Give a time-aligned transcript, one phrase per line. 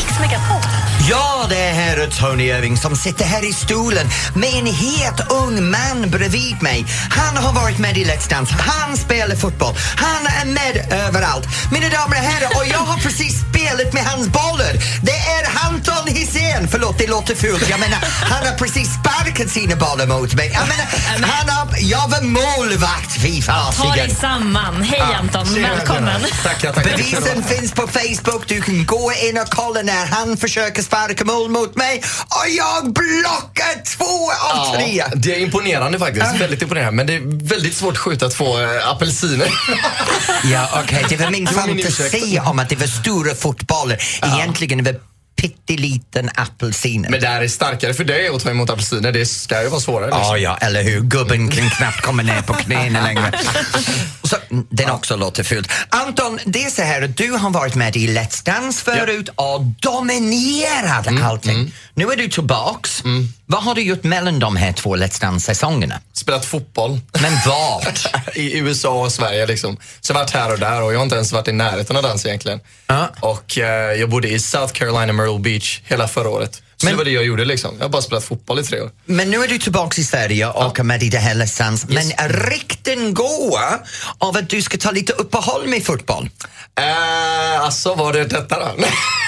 [0.00, 0.60] Mix Megapol.
[1.08, 5.70] Ja, det är här Tony Irving som sitter här i stolen med en het ung
[5.70, 6.86] man bredvid mig.
[7.10, 11.46] Han har varit med i Let's Dance, han spelar fotboll, han är med överallt.
[11.72, 14.72] Mina damer och herrar, och jag har precis spelat med hans bollar.
[15.02, 16.08] Det är Anton
[16.50, 20.50] Hisén, förlåt det låter fult, jag menar han har precis sparkat sina bollar mot mig.
[20.54, 20.86] Jag menar,
[21.32, 24.16] han har, jag var målvakt, fy Ta dig fasiken.
[24.16, 24.82] samman.
[24.82, 26.20] Hej Anton, välkommen.
[26.42, 26.96] Tackar, tackar.
[26.96, 28.48] Bevisen finns på Facebook.
[28.48, 32.92] Du kan gå in och kolla när han försöker sparka mål mot mig och jag
[32.92, 34.96] blockar två av tre.
[34.96, 36.40] Ja, det är imponerande faktiskt.
[36.40, 36.92] Väldigt imponerande.
[36.92, 39.48] Men det är väldigt svårt att skjuta två äh, apelsiner.
[40.44, 40.98] Ja, okej.
[41.00, 43.98] Min Det var min fantasi om att det var stora fotbollar.
[44.22, 45.09] Egentligen var
[45.40, 47.06] pytteliten apelsin.
[47.10, 49.12] Men det här är starkare för dig att ta emot apelsiner.
[49.12, 50.06] Det ska ju vara svårare.
[50.06, 50.22] Liksom.
[50.22, 51.00] Ja, ja, eller hur?
[51.00, 53.32] Gubben kan knappt komma ner på knäna längre.
[54.22, 55.72] Så, mm, den också låter fult.
[55.88, 59.62] Anton, det är så här att du har varit med i Let's Dance förut och
[59.62, 61.74] dominerat allting.
[61.94, 63.02] Nu är du tillbaks.
[63.50, 66.00] Vad har du gjort mellan de här två Let's Dance-säsongerna?
[66.12, 67.00] Spelat fotboll.
[67.22, 68.00] Men vart?
[68.36, 69.76] I USA och Sverige liksom.
[70.00, 71.96] Så jag har varit här och där och jag har inte ens varit i närheten
[71.96, 72.60] av dans egentligen.
[72.86, 73.08] Ja.
[73.20, 76.62] Och eh, jag bodde i South Carolina, Myrtle Beach hela förra året.
[76.80, 77.74] Så Men- det var det jag gjorde liksom.
[77.78, 78.90] Jag har bara spelat fotboll i tre år.
[79.06, 81.86] Men nu är du tillbaka i Sverige och är med i det här Let's Dance.
[81.90, 83.60] Men rykten går
[84.18, 86.30] av att du ska ta lite uppehåll med fotboll.
[86.78, 88.74] Eh, alltså, vad är detta då?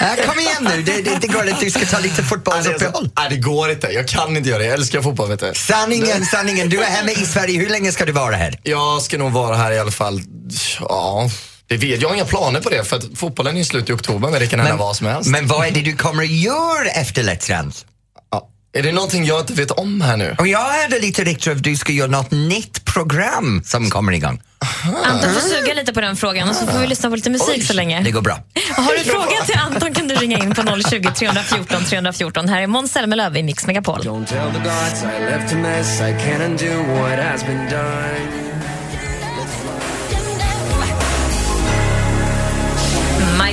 [0.01, 3.09] Ja, kom igen nu, det, det, det går att du ska ta lite fotbollsuppehåll.
[3.17, 3.87] Nej, det går inte.
[3.87, 4.65] Jag kan inte göra det.
[4.65, 5.51] Jag älskar fotboll, vet du.
[5.55, 6.69] Sanningen, sanningen.
[6.69, 7.59] Du är hemma i Sverige.
[7.59, 8.59] Hur länge ska du vara här?
[8.63, 10.21] Jag ska nog vara här i alla fall,
[10.79, 11.29] ja,
[11.67, 12.09] det vet jag.
[12.09, 14.59] har inga planer på det för att fotbollen är slut i oktober men det kan
[14.59, 15.29] hända vad som helst.
[15.29, 17.85] men vad är det du kommer att göra efter Let's Dance?
[18.31, 18.49] ja.
[18.75, 20.35] Är det någonting jag inte vet om här nu?
[20.39, 24.41] Och jag hörde lite rykten att du ska göra något nytt program som kommer igång.
[25.03, 27.67] Anton får suga lite på den frågan och så får vi lyssna på lite musik
[27.67, 28.01] så länge.
[28.01, 28.33] Det går bra.
[28.75, 32.49] Har du frågat till Anton kan du ringa in på 020 314 314.
[32.49, 33.99] Här är Måns Zelmerlöw i Mix Megapol.
[33.99, 36.01] Don't tell the gods I left a mess.
[36.01, 38.52] I can't undo what has been done.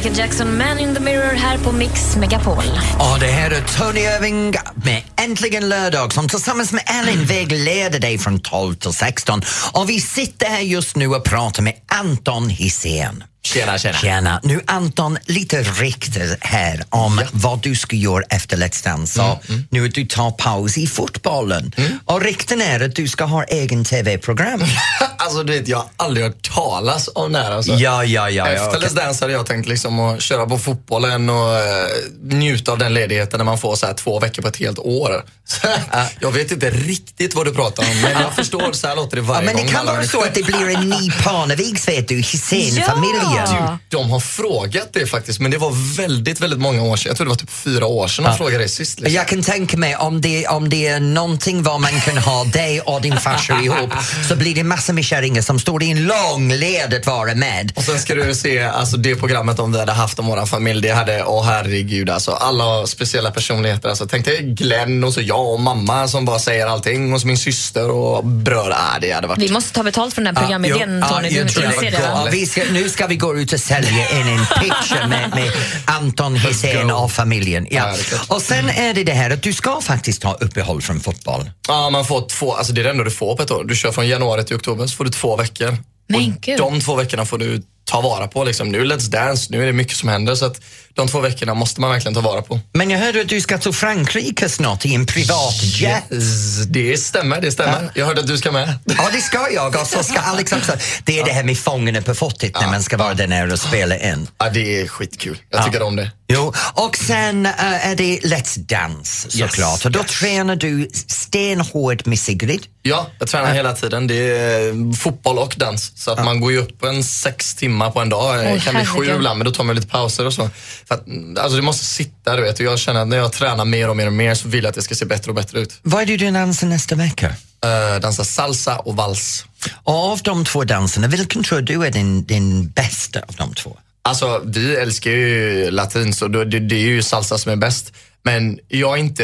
[0.00, 2.64] Michael Jackson, Man in the Mirror här på Mix Megapol.
[2.98, 8.18] Och det här är Tony Irving med Äntligen lördag som tillsammans med Ellen vägleder dig
[8.18, 9.42] från 12 till 16.
[9.72, 13.24] Och vi sitter här just nu och pratar med Anton Hisén.
[13.42, 13.98] Tjena, tjena.
[13.98, 14.40] Tjena.
[14.42, 19.20] Nu Anton, lite rykte här om vad du ska göra efter Let's Dance.
[19.22, 21.72] Mm, Så Nu att du tar paus i fotbollen.
[22.04, 24.60] Och rykten är att du ska ha egen TV-program.
[25.18, 27.50] alltså du vet, jag har aldrig hört talas om det här.
[27.50, 27.72] Alltså.
[27.72, 28.48] ja, ja, ja.
[28.48, 28.88] ja Efter okej.
[28.88, 31.86] Let's Dance hade jag tänkt liksom att köra på fotbollen och eh,
[32.22, 35.24] njuta av den ledigheten när man får så här två veckor på ett helt år.
[36.20, 39.22] Jag vet inte riktigt vad du pratar om men jag förstår, så här låter det
[39.22, 39.70] Ja, varje men det gång.
[39.70, 43.29] kan alla vara så att det blir en ny Parneviks, vet du, Hisén-familjen.
[43.36, 43.78] Ja.
[43.88, 47.10] De har frågat det faktiskt, men det var väldigt, väldigt många år sedan.
[47.10, 49.00] Jag tror det var typ fyra år sedan de frågade det sist.
[49.00, 49.14] Liksom.
[49.14, 52.80] Jag kan tänka mig om det, om det är någonting vad man kan ha dig
[52.80, 53.90] och din farsa ihop
[54.28, 57.72] så blir det massor med kärringar som står i en lång led att vara med.
[57.76, 60.82] Och sen ska du se alltså det programmet om vi hade haft om våran familj.
[60.82, 62.30] Det hade, åh herregud alltså.
[62.30, 63.88] Alla speciella personligheter.
[63.88, 67.12] Alltså, tänk dig Glenn och så jag och mamma som bara säger allting.
[67.12, 68.70] Och så min syster och bröder.
[68.70, 69.38] Ah, det hade varit...
[69.38, 71.90] Vi måste ta betalt för den här programidén jo, Tony, ja, jag du tror inser
[71.90, 72.00] det.
[72.02, 75.50] Ja, vi ska, nu ska vi gå ut och sälja in en picture med, med
[75.84, 77.66] Anton Hisén och familjen.
[77.70, 77.94] Ja.
[78.28, 81.50] Och sen är det det här att du ska faktiskt ta uppehåll från fotboll.
[81.68, 83.64] Ja, man får två, alltså det är det enda du får på ett år.
[83.64, 85.76] Du kör från januari till oktober så får du två veckor.
[86.08, 86.58] Men och gud.
[86.58, 88.44] de två veckorna får du ta vara på.
[88.44, 88.68] Liksom.
[88.68, 90.34] Nu Let's Dance, nu är det mycket som händer.
[90.34, 90.60] Så att
[90.94, 92.60] de två veckorna måste man verkligen ta vara på.
[92.72, 96.04] Men jag hörde att du ska till Frankrike snart i en privat jet.
[96.10, 97.90] Yes, det stämmer, det stämmer.
[97.94, 98.78] Jag hörde att du ska med.
[98.84, 100.72] Ja, det ska jag och så ska Alex också.
[101.04, 103.60] Det är det här med Fångarna på fortet när man ska vara där nere och
[103.60, 104.28] spela in.
[104.38, 105.38] Ja, det är skitkul.
[105.50, 106.10] Jag tycker om det.
[106.32, 109.72] Jo, och sen eh, är det Let's Dance såklart.
[109.72, 110.20] Yes, och då yes.
[110.20, 112.66] tränar du stenhårt med Sigrid.
[112.82, 114.06] Ja, jag tränar hela tiden.
[114.06, 115.92] Det är fotboll och dans.
[115.96, 118.38] Så att man går ju upp en sex timmar på en dag.
[118.38, 120.50] Det Oj, kan bli sju ibland, men då tar man lite pauser och så.
[120.88, 121.04] För att,
[121.38, 122.60] alltså det måste sitta, du vet.
[122.60, 124.68] Och jag känner att när jag tränar mer och mer och mer så vill jag
[124.68, 125.78] att det ska se bättre och bättre ut.
[125.82, 127.28] Vad är det du dansar nästa vecka?
[127.28, 129.44] Uh, dansa salsa och vals.
[129.84, 133.76] Och av de två danserna, vilken tror du är din, din bästa av de två?
[134.02, 137.92] Alltså, vi älskar ju latin, så det, det är ju salsa som är bäst.
[138.22, 139.22] Men jag är inte,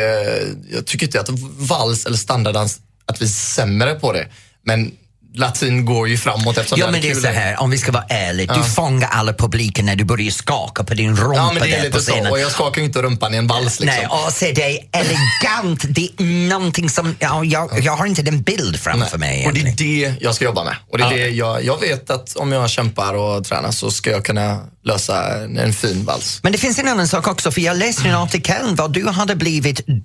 [0.72, 4.28] jag tycker inte att vals eller standarddans, att vi är sämre på det.
[4.64, 4.92] Men
[5.38, 8.04] latin går ju framåt eftersom Ja men det är så här, om vi ska vara
[8.08, 11.76] ärliga, du fångar alla publiken när du börjar skaka på din rumpa Ja men det
[11.76, 13.86] är där på lite så och jag skakar ju inte rumpan i en vals liksom.
[13.86, 18.22] Nej, och se det är elegant, det är någonting som, ja, jag, jag har inte
[18.22, 20.06] den bild framför mig Och det egentligen.
[20.06, 20.76] är det jag ska jobba med.
[20.90, 24.10] Och det är det jag, jag vet att om jag kämpar och tränar så ska
[24.10, 26.40] jag kunna lösa en, fin vals.
[26.42, 29.36] Men det finns en annan sak också, för jag läste en artikel var du hade
[29.36, 29.96] blivit uh,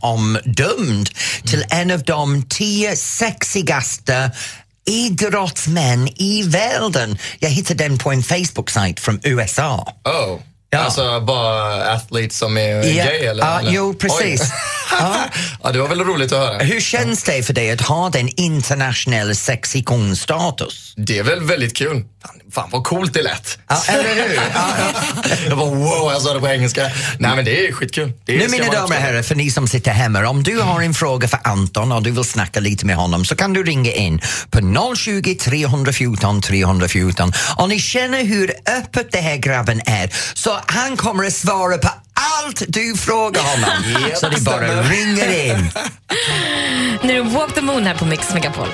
[0.00, 1.08] omdömd
[1.46, 4.30] till en av de tio sexigaste
[4.86, 7.18] idrottsmän i världen.
[7.38, 9.94] Jag hittade den på en Facebook-sajt från USA.
[10.04, 10.38] Oh.
[10.70, 10.78] Ja.
[10.78, 13.44] Alltså bara athlete som är Ja, gay eller?
[13.44, 13.72] ja, eller?
[13.72, 14.42] jo, precis.
[15.00, 15.16] Ja.
[15.62, 16.58] ja, det var väl roligt att höra.
[16.58, 20.94] Hur känns det för dig att ha den internationella sexikonstatus?
[20.96, 22.04] Det är väl väldigt kul.
[22.52, 23.58] Fan, vad coolt det lät.
[23.68, 24.34] Ja, eller hur?
[24.34, 24.42] Ja,
[24.78, 25.36] ja.
[25.48, 26.90] Jag bara wow, jag sa det på engelska.
[27.18, 28.12] Nej men det är skitkul.
[28.24, 30.94] Det Nu mina damer och herrar, för ni som sitter hemma, om du har en
[30.94, 34.20] fråga för Anton och du vill snacka lite med honom så kan du ringa in
[34.50, 40.96] på 020 314 314 och ni känner hur öppet det här grabben är så han
[40.96, 44.02] kommer att svara på allt du frågar honom.
[44.08, 44.82] Japp, så det bara stämmer.
[44.82, 45.70] ringer in.
[47.02, 48.68] Nu är det Walk the Moon här på Mix Megapol.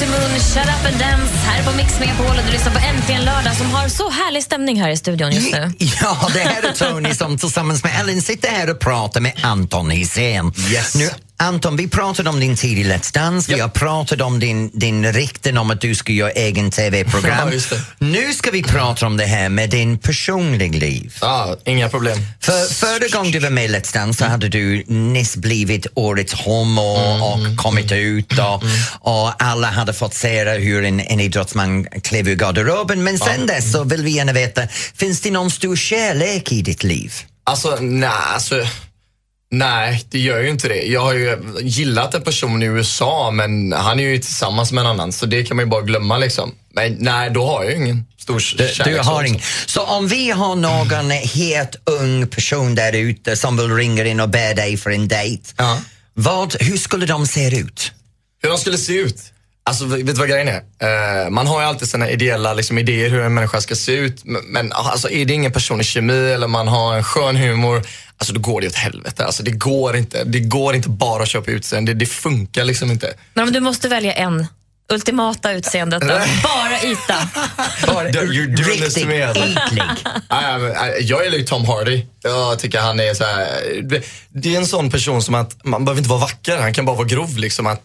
[0.00, 3.24] The Moon, Shut Up and Dance här på Mix Megapol och du lyssnar på Äntligen
[3.24, 5.72] lördag som har så härlig stämning här i studion just nu.
[5.78, 9.90] Ja, det här är Tony som tillsammans med Ellen sitter här och pratar med Anton
[9.90, 10.52] Hisén.
[10.72, 10.94] Yes.
[10.94, 11.10] Nu,
[11.42, 13.78] Anton, vi pratade om din tid i Let's Dance, vi Japp.
[13.78, 17.52] har pratat om din, din rykten om att du ska göra egen TV-program.
[17.52, 17.76] Ja.
[17.98, 21.18] Nu ska vi prata om det här med din personliga liv.
[21.20, 22.18] Ja, inga problem.
[22.40, 26.32] För förra gången du var med i Let's Dance så hade du nyss blivit årets
[26.32, 26.82] homo
[27.24, 28.62] och kommit ut och,
[29.00, 33.04] och alla hade fått se hur en, en idrottsman klev ur garderoben.
[33.04, 34.62] Men sen dess så vill vi gärna veta,
[34.96, 37.14] finns det någon stor kärlek i ditt liv?
[37.44, 38.66] Alltså, nej, alltså,
[39.50, 40.82] nej, det gör ju inte det.
[40.82, 44.90] Jag har ju gillat en person i USA, men han är ju tillsammans med en
[44.90, 46.54] annan, så det kan man ju bara glömma liksom.
[46.74, 49.36] Men nej, då har jag ju ingen stor Du, du har liksom.
[49.36, 49.42] ing.
[49.66, 54.28] Så om vi har någon helt ung person där ute som vill ringa in och
[54.28, 55.78] be dig för en dejt, Ja.
[56.14, 57.92] vad, hur skulle de se ut?
[58.42, 59.16] Hur de skulle se ut?
[59.70, 60.62] Alltså, vet du vad grejen är?
[61.24, 64.24] Eh, man har ju alltid sina ideella liksom, idéer hur en människa ska se ut.
[64.24, 67.82] Men, men alltså, är det ingen personlig kemi eller man har en skön humor,
[68.18, 69.24] alltså då går det åt helvete.
[69.24, 71.92] Alltså, det, går inte, det går inte bara att köpa utseende.
[71.94, 73.14] Det, det funkar liksom inte.
[73.34, 74.46] Men om du måste välja en,
[74.92, 76.06] ultimata utseendet då?
[76.42, 77.28] Bara yta.
[78.64, 79.06] Riktigt
[79.36, 79.82] äcklig.
[81.00, 82.04] Jag gillar ju Tom Hardy.
[82.22, 83.46] Jag tycker han är så här,
[84.32, 86.96] det- är en sån person som att man behöver inte vara vacker, han kan bara
[86.96, 87.38] vara grov.
[87.38, 87.82] Liksom att,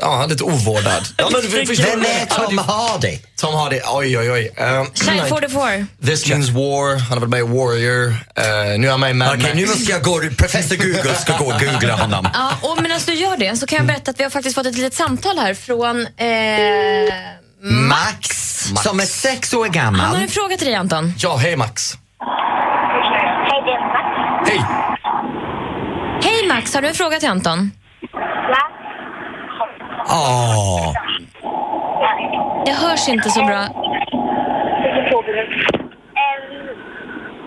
[0.00, 1.06] ja, han är lite ovårdad.
[1.16, 1.40] Ja, men,
[1.76, 3.18] Vem är Tom Hardy?
[3.36, 4.50] Tom Hardy, oj oj oj.
[4.58, 5.86] Um, Child 44.
[6.06, 8.08] This means war, han har varit med i Warrior.
[8.08, 11.36] Uh, nu är han med i Mad Okej, nu måste jag gå, professor Google ska
[11.36, 12.28] gå och googla honom.
[12.34, 14.66] Ja, och medan du gör det så kan jag berätta att vi har faktiskt fått
[14.66, 17.14] ett litet samtal här från eh,
[17.62, 18.82] Max, Max.
[18.82, 20.22] som är sex år Han har gammal.
[20.22, 21.14] en fråga till dig Anton.
[21.18, 21.94] Ja, hej Max.
[23.50, 24.50] Hej, det är Max.
[24.50, 24.64] Hej.
[26.22, 27.70] Hej Max, har du en fråga till Anton?
[30.14, 30.92] Åh,
[32.66, 33.62] Det hörs inte så bra.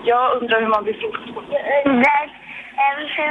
[0.04, 0.94] Jag undrar hur man blir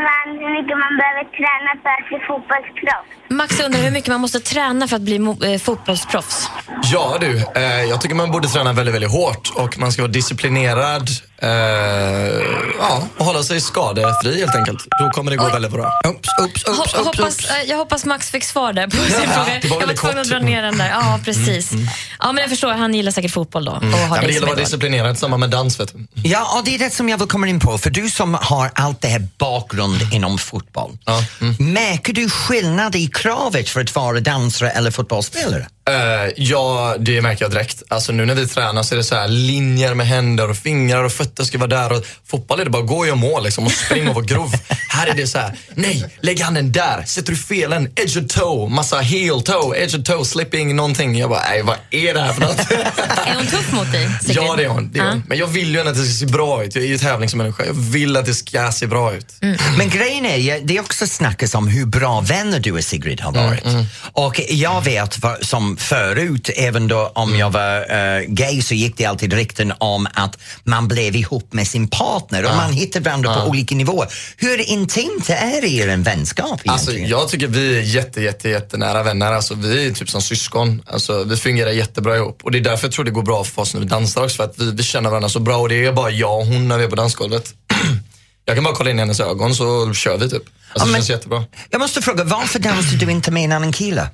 [0.09, 3.24] man, hur mycket man behöver träna för att bli fotbollsproffs.
[3.29, 6.49] Max undrar hur mycket man måste träna för att bli eh, fotbollsproffs.
[6.83, 10.11] Ja du, eh, jag tycker man borde träna väldigt, väldigt hårt och man ska vara
[10.11, 11.09] disciplinerad
[11.41, 11.49] eh,
[12.79, 14.87] ja, och hålla sig skadefri helt enkelt.
[14.99, 15.51] Då kommer det gå Oj.
[15.51, 15.91] väldigt bra.
[16.05, 17.49] Oops, oops, oops, Ho- oops, hoppas, oops.
[17.51, 19.59] eh, jag hoppas Max fick svar där på sin fråga.
[19.61, 20.89] det var Jag var tvungen att dra ner den där.
[20.89, 21.71] Ja, precis.
[22.19, 22.71] Ja, men jag förstår.
[22.73, 23.71] Han gillar säkert fotboll då.
[23.71, 26.07] Och har Ja, men det gäller att vara disciplinerad, samma med dans vet du.
[26.29, 28.71] Ja, och det är det som jag vill komma in på, för du som har
[28.75, 30.97] allt det här bakgrund inom fotboll.
[31.05, 31.73] Ja, mm.
[31.73, 35.67] Märker du skillnad i kravet för att vara dansare eller fotbollsspelare?
[35.89, 37.83] Eh, ja, det märker jag direkt.
[37.87, 41.03] Alltså nu när vi tränar så är det så här linjer med händer och fingrar
[41.03, 41.93] och fötter ska vara där.
[41.93, 44.53] Och fotboll är det bara gå och göra mål liksom och spring och vara grov.
[44.89, 48.69] här är det så här, nej, lägg handen där, sätter du felen, edge of toe,
[48.69, 51.17] massa heel toe, edge of toe, slipping, någonting.
[51.17, 52.59] Jag bara, nej vad är det här för något?
[53.25, 54.09] Är hon tuff mot dig?
[54.21, 54.43] Sigrid?
[54.43, 54.91] ja, det är hon.
[54.91, 55.23] Det är hon.
[55.27, 56.75] Men jag vill ju att det ska se bra ut.
[56.75, 57.65] Jag är ju tävlingsmänniska.
[57.65, 59.25] Jag vill att det ska se bra ut.
[59.77, 63.31] Men grejen är, det är också snackas om hur bra vänner du och Sigrid har
[63.31, 63.63] varit.
[64.11, 67.77] Och jag vet, som förut, även då om jag var
[68.17, 72.45] eh, gay så gick det alltid rykten om att man blev ihop med sin partner
[72.45, 74.07] och man hittade varandra på olika nivåer.
[74.37, 77.09] Hur intimt är er vänskap Alltså, egentligen?
[77.19, 79.31] jag tycker vi är jätte, jätte, jättenära vänner.
[79.31, 80.81] Alltså, vi är typ som syskon.
[80.87, 82.39] Alltså, vi fungerar jättebra ihop.
[82.43, 84.35] Och det är därför jag tror det går bra för oss när vi dansar också.
[84.37, 86.67] För att vi, vi känner varandra så bra och det är bara jag och hon
[86.67, 87.53] när vi är på dansgolvet.
[88.45, 90.33] jag kan bara kolla in i hennes ögon så kör vi typ.
[90.33, 91.43] Alltså, Ja, det men- känns jättebra.
[91.69, 94.09] Jag måste fråga, varför dansar du inte med en annan kille?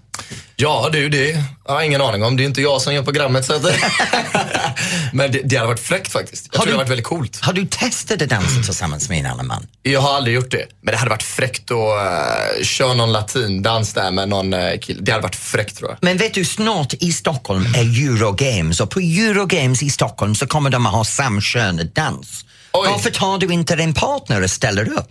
[0.62, 1.44] Ja, det ju det.
[1.66, 2.38] Jag har ingen aning om.
[2.38, 3.46] Det är inte jag som gör programmet.
[3.46, 3.62] Så att
[5.14, 6.50] Men det, det hade varit fräckt faktiskt.
[6.52, 7.40] Jag Har tror det du- hade varit väldigt coolt.
[7.42, 9.68] Har du testat att dansa tillsammans med en annan man?
[9.84, 10.66] Jag har aldrig gjort det.
[10.82, 15.00] Men det hade varit fräckt att uh, köra någon latindans där med någon uh, kille.
[15.02, 15.98] Det hade varit fräckt tror jag.
[16.02, 20.70] Men vet du, snart i Stockholm är Eurogames och på Eurogames i Stockholm så kommer
[20.70, 22.46] de att ha samkönad dans.
[22.74, 22.88] Oj.
[22.92, 25.10] Varför tar du inte din partner och ställer upp?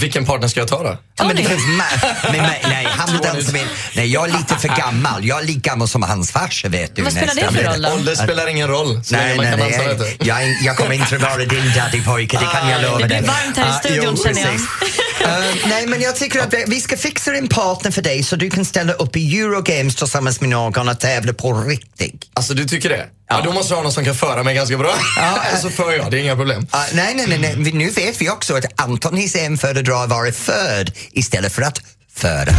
[0.00, 0.98] Vilken partner ska jag ta då?
[1.18, 4.54] Ja, men det finns ma- men, men, nej, han dansar med, nej, jag är lite
[4.56, 5.24] för gammal.
[5.24, 7.02] Jag är lika gammal som hans farsa vet du.
[7.02, 7.88] Vad spelar det för roll då?
[7.92, 10.26] Ålder spelar ingen roll så Nej, nej, nej, du.
[10.26, 13.26] jag, jag, kommer inte vara din daddypojke, det kan jag lova Det blir dig.
[13.26, 14.54] varmt här i Ah, studion, jo, känner jag.
[14.54, 18.36] Eh, nej, men jag tycker att vi, vi ska fixa en partner för dig så
[18.36, 22.22] du kan ställa upp i Eurogames tillsammans med någon och tävla på riktigt.
[22.34, 23.06] Alltså du tycker det?
[23.28, 23.40] Ja.
[23.44, 24.94] då måste du ha någon som kan föra mig ganska bra.
[25.16, 26.66] Ja, så för jag, det är inga problem.
[26.70, 27.54] Ah, nej, nej, nej, nej.
[27.58, 31.80] Vi- Nu vet vi också att Anton Hisén föredrar att vara förd istället för att
[32.16, 32.52] föra.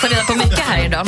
[0.00, 1.06] Får reda på mycket här idag.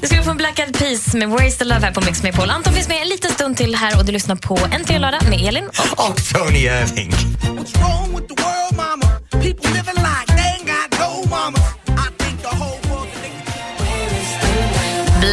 [0.00, 2.50] Du ska få en Black Eyed Peas med Where's the Love här på Mix Megapol.
[2.50, 5.40] Anton finns med en liten stund till här och du lyssnar på Äntligen lördag med
[5.48, 5.68] Elin.
[5.96, 7.10] Och Tony Irving.
[7.10, 9.06] What's wrong with the world, mama?
[9.30, 11.58] People living like they ain't got no mama.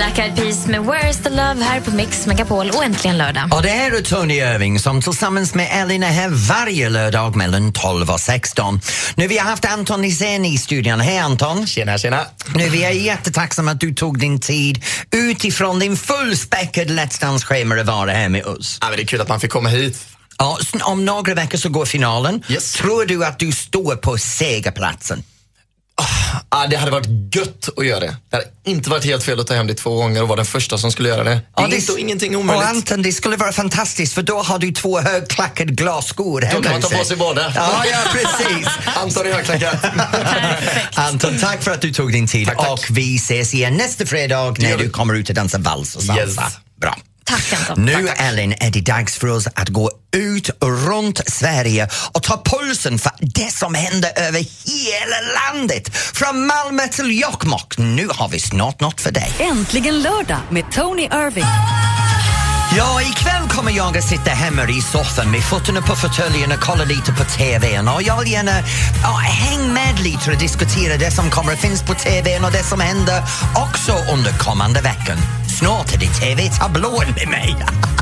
[0.07, 3.53] Black Eyed Peas med Where's the Love här på Mix Megapol och Äntligen lördag.
[3.53, 7.73] Och det här är Tony Irving som tillsammans med Elin är här varje lördag mellan
[7.73, 8.79] 12 och 16.
[9.15, 10.99] Nu vi har haft Anton Hisén i studion.
[10.99, 11.67] Hej Anton!
[11.67, 12.25] Tjena, tjena.
[12.55, 17.87] Nu, vi är jättetacksamma att du tog din tid utifrån din fullspäckade Let's Dance-schema att
[17.87, 18.77] vara här med oss.
[18.81, 20.07] Ja, men det är kul att man fick komma hit.
[20.37, 22.43] Ja, om några veckor så går finalen.
[22.49, 22.73] Yes.
[22.73, 25.23] Tror du att du står på segerplatsen?
[26.49, 28.15] Ja, det hade varit gött att göra det.
[28.29, 30.45] Det hade inte varit helt fel att ta hem det två gånger och vara den
[30.45, 31.29] första som skulle göra det.
[31.29, 32.67] Det är Ja, inte, ingenting Och omöjligt.
[32.67, 36.81] Anton, det skulle vara fantastiskt för då har du två högklackade glasskor hemma kan man
[36.81, 37.53] ta på sig båda.
[37.55, 38.67] Ja, ja precis.
[38.95, 39.85] Anton är högklackat.
[40.93, 42.69] Anton, tack för att du tog din tid Tack, tack.
[42.69, 46.21] och vi ses igen nästa fredag när du kommer ut och dansar vals och salsa.
[46.41, 46.57] Yes.
[46.81, 46.97] Bra.
[47.27, 47.85] Tack Anton.
[47.85, 52.99] Nu Ellen är det dags för oss att gå ut runt Sverige och ta pulsen
[52.99, 55.17] för det som händer över hela
[55.53, 55.97] landet.
[55.97, 57.77] Från Malmö till Jokkmokk.
[57.77, 59.31] Nu har vi snart något för dig.
[59.39, 61.45] Äntligen lördag med Tony Irving.
[62.75, 66.83] Ja, ikväll kommer jag att sitta hemma i soffan med fötterna på fåtöljen och kolla
[66.83, 68.51] lite på TVn och jag vill gärna
[69.03, 72.63] ja, häng med lite och diskutera det som kommer att finnas på TVn och det
[72.63, 73.21] som händer
[73.55, 75.17] också under kommande veckan.
[75.59, 77.55] Snart är det TV-tablån med mig.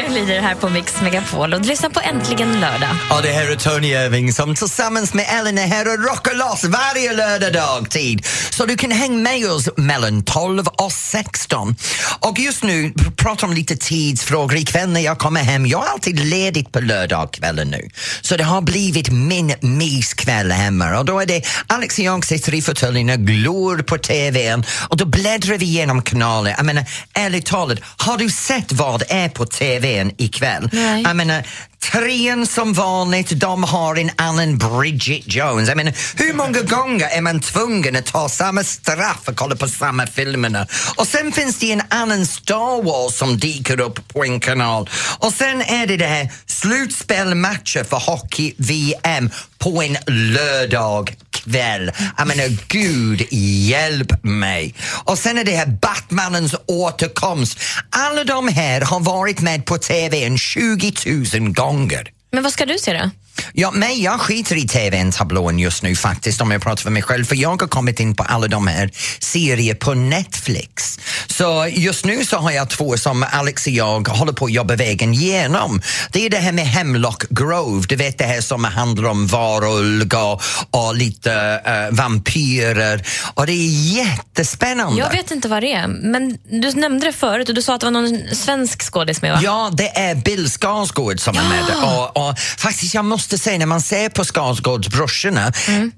[0.10, 2.88] cheerleader här på Mix Megapol och du lyssnar på Äntligen lördag.
[3.10, 6.64] Och det här är Tony Irving som tillsammans med Ellen är här och rockar loss
[6.64, 8.26] varje lördag dagtid.
[8.50, 11.76] Så du kan hänga med oss mellan 12 och 16.
[12.20, 15.66] Och just nu pratar om lite tidsfrågor ikväll när jag kommer hem.
[15.66, 17.88] Jag är alltid ledigt på lördagskvällen nu.
[18.20, 22.54] Så det har blivit min myskväll hemma och då är det Alex och jag sitter
[22.54, 26.54] i fåtöljen och glor på TVn och då bläddrar vi igenom kanaler.
[26.56, 29.46] Jag menar, ärligt talat, har du sett vad är på
[29.90, 30.68] TVn ikväll?
[30.72, 31.02] Nej.
[31.02, 31.46] Jag menar,
[31.92, 35.68] trean som vanligt, de har en annan Bridget Jones.
[35.68, 39.68] Jag menar, hur många gånger är man tvungen att ta samma straff och kolla på
[39.68, 40.66] samma filmerna?
[40.96, 44.90] Och sen finns det en annan Star Wars som dyker upp på en kanal.
[45.18, 51.90] Och sen är det det här slutspelmatcher för hockey-VM på en lördag kväll.
[52.16, 54.74] Jag menar, eh, gud hjälp mig.
[55.04, 57.58] Och sen är det här Batmanens återkomst.
[57.90, 60.92] Alla de här har varit med på TV 20
[61.40, 62.10] 000 gånger.
[62.32, 63.10] Men vad ska du se då?
[63.52, 67.24] Ja, men jag skiter i TV-tablån just nu faktiskt om jag pratar för mig själv
[67.24, 71.00] för jag har kommit in på alla de här serier på Netflix.
[71.26, 74.76] Så just nu så har jag två som Alex och jag håller på att jobba
[74.76, 75.82] vägen igenom.
[76.12, 80.14] Det är det här med Hemlock Grove, du vet det här som handlar om varulv
[80.14, 83.02] och, och lite uh, vampyrer
[83.34, 85.00] och det är jättespännande.
[85.00, 87.80] Jag vet inte vad det är, men du nämnde det förut och du sa att
[87.80, 89.40] det var någon svensk skådis med va?
[89.42, 91.60] Ja, det är Bill Skarsgård som är med.
[91.84, 95.52] Och, och faktiskt, jag måste säga, när man ser på Skarsgårdsbrorsorna,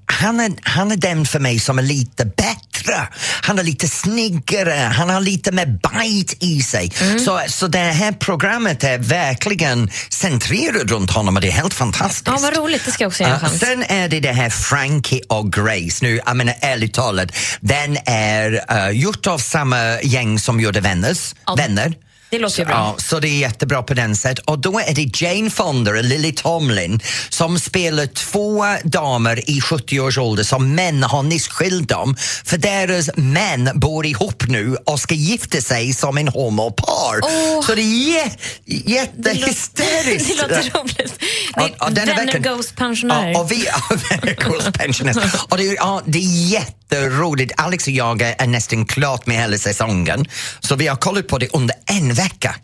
[0.07, 3.09] han är, han är den för mig som är lite bättre.
[3.43, 6.93] Han är lite snyggare, han har lite mer bite i sig.
[7.01, 7.19] Mm.
[7.19, 12.27] Så, så det här programmet är verkligen centrerat runt honom och det är helt fantastiskt.
[12.27, 12.85] Ja, vad roligt.
[12.85, 15.99] Det ska jag också en Uh, sen är det det här Frankie och Grace.
[16.03, 21.35] Nu, jag menar ärligt talat, den är uh, gjort av samma gäng som gjorde Vänners,
[21.47, 21.95] Ja, Vänner.
[22.33, 22.75] Det låter ju bra.
[22.75, 24.39] Ja, så det är jättebra på den sätt.
[24.39, 30.01] Och då är det Jane Fonda och Lily Tomlin som spelar två damer i 70
[30.01, 32.17] års ålder som män har nyss skilt dem.
[32.45, 37.21] För deras män bor ihop nu och ska gifta sig som en homopar.
[37.23, 37.63] Åh.
[37.67, 38.31] Så det är jä-
[38.67, 40.39] Det jättehysteriskt.
[40.43, 41.15] låter, det låter roligt.
[41.55, 43.31] Det är denna Vänner veckan- Ghost pensionärer.
[43.33, 43.57] Ja, och vi
[44.11, 45.31] Vänner Ghost pensionärer.
[45.49, 47.53] och det, ja, det är jätteroligt.
[47.57, 50.25] Alex och jag är, är nästan klart med hela säsongen.
[50.61, 52.22] Så vi har kollat på det under en vecka.
[52.23, 52.63] Zeca.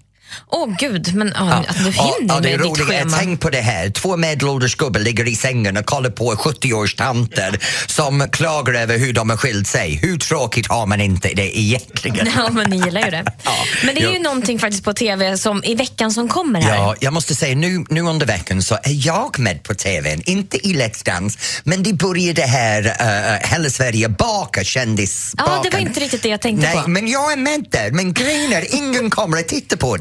[0.50, 3.16] Åh gud, men ja, att du Ja, hinner ja, det är med ditt schema.
[3.18, 3.90] Tänk på det här.
[3.90, 9.30] Två medelålders gubbar ligger i sängen och kollar på 70-årstanter som klagar över hur de
[9.30, 9.98] har skilt sig.
[10.02, 12.28] Hur tråkigt har man inte det egentligen?
[12.36, 13.24] Ja, men ni gillar ju det.
[13.44, 13.52] Ja,
[13.84, 16.76] men det är ju någonting faktiskt på TV som i veckan som kommer här.
[16.76, 20.66] Ja, jag måste säga nu, nu under veckan så är jag med på TVn, inte
[20.68, 25.78] i Let's Dance, men det började här uh, Hela Sverige bakar kändis Ja, det var
[25.78, 26.90] inte riktigt det jag tänkte Nej, på.
[26.90, 27.90] men jag är med där.
[27.90, 29.96] Men grejen är, ingen kommer att titta på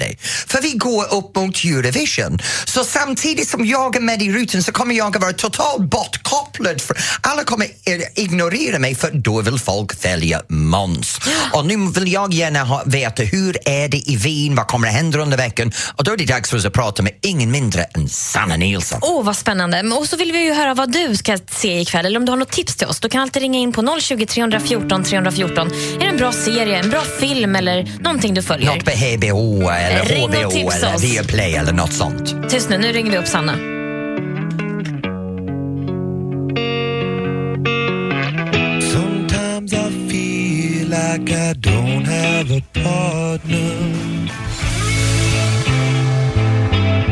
[0.48, 2.40] För vi går upp mot Eurovision.
[2.66, 6.82] Så samtidigt som jag är med i rutan så kommer jag att vara totalt bortkopplad.
[6.82, 7.68] För alla kommer
[8.16, 11.20] ignorera mig för då vill folk välja Måns.
[11.54, 14.94] Och nu vill jag gärna ha, veta hur är det i Wien, vad kommer att
[14.94, 15.72] hända under veckan?
[15.96, 19.00] Och då är det dags för oss att prata med ingen mindre än Sanna Nilsson.
[19.04, 19.82] Åh, vad spännande.
[19.82, 22.38] Och så vill vi ju höra vad du ska se ikväll, eller om du har
[22.38, 23.00] något tips till oss.
[23.00, 25.68] Du kan alltid ringa in på 020 314 314.
[25.68, 28.76] Är det en bra serie, en bra film eller någonting du följer?
[28.76, 31.04] Något på HBO eller Ring och HBO tipsa eller oss.
[31.04, 32.50] Viaplay eller något sånt.
[32.50, 33.54] Tyst nu, nu ringer vi upp Sanna.
[38.82, 44.47] Sometimes I feel like I don't have a partner.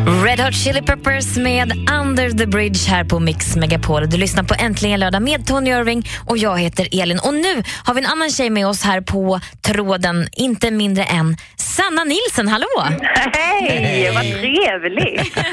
[0.06, 1.72] Red Hot Chili Peppers med
[2.02, 4.10] Under the Bridge här på Mix Megapol.
[4.10, 7.20] Du lyssnar på Äntligen lördag med Tony Irving och jag heter Elin.
[7.20, 11.38] Och nu har vi en annan tjej med oss här på tråden, inte mindre än
[11.56, 12.48] Sanna Nilsson.
[12.48, 12.98] Hallå!
[13.34, 15.38] Hej, vad trevligt!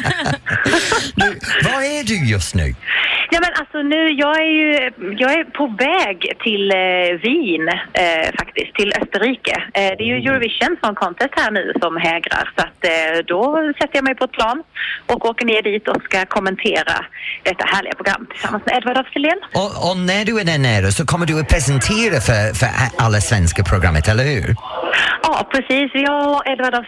[1.16, 1.26] Nu,
[1.64, 2.74] var är du just nu?
[3.30, 4.70] Ja, men alltså nu, jag är ju
[5.18, 9.56] jag är på väg till eh, Wien eh, faktiskt, till Österrike.
[9.74, 13.72] Eh, det är ju Eurovision Song Contest här nu som hägrar så att eh, då
[13.78, 14.62] sätter jag mig på ett plan
[15.06, 16.94] och åker ner dit och ska kommentera
[17.42, 19.06] detta härliga program tillsammans med Edvard af.
[19.60, 22.68] Och, och när du är där nere så kommer du att presentera för, för
[23.04, 24.48] alla svenska programmet, eller hur?
[25.22, 25.90] Ja, precis.
[25.94, 26.86] Jag och Edvard af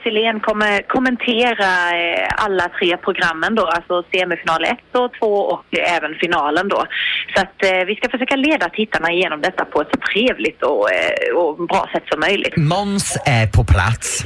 [0.48, 1.70] kommer kommentera
[2.02, 5.64] eh, alla tre programmen då, alltså semifinal 1 och 2 och
[5.96, 6.80] även finalen då.
[7.34, 10.92] Så att eh, vi ska försöka leda tittarna igenom detta på ett så trevligt och,
[10.92, 12.56] eh, och bra sätt som möjligt.
[12.56, 14.24] Måns är på plats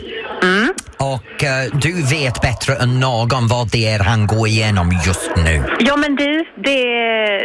[0.98, 5.62] och eh, du vet bättre än någon vad det är han går igenom just nu.
[5.80, 6.82] Ja men du, det,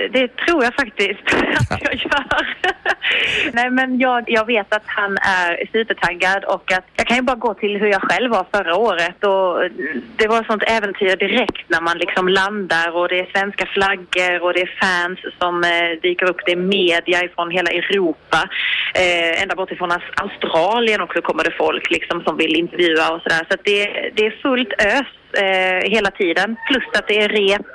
[0.08, 1.22] det tror jag faktiskt
[1.72, 2.48] att jag gör.
[3.54, 7.36] Nej men jag, jag vet att han är supertaggad och att jag kan ju bara
[7.36, 9.70] gå till hur jag själv var förra året och
[10.16, 14.54] det var sånt äventyr direkt när man liksom landar och det är svenska flaggor och
[14.54, 18.50] det är fans som eh, dyker upp, det är media ifrån hela Europa.
[18.96, 23.22] Eh, ända bort ifrån Aus- Australien också kommer det folk liksom som vill intervjua och
[23.22, 23.46] sådär.
[23.48, 26.56] Så att det, det är fullt ös eh, hela tiden.
[26.68, 27.68] Plus att det är rep,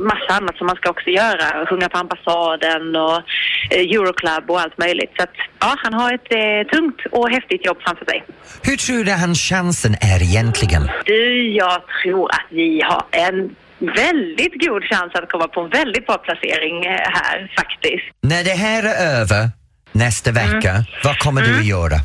[0.00, 1.66] massa annat som man ska också göra.
[1.66, 3.18] Sjunga på ambassaden och
[3.70, 5.12] eh, Euroclub och allt möjligt.
[5.16, 8.24] Så att, ja, han har ett eh, tungt och häftigt jobb framför sig.
[8.62, 10.90] Hur tror du hans chansen är egentligen?
[11.04, 16.06] Du, jag tror att vi har en väldigt god chans att komma på en väldigt
[16.06, 18.04] bra placering eh, här faktiskt.
[18.22, 19.48] När det här är över
[19.92, 21.96] nästa vecka, vad kommer du att göra?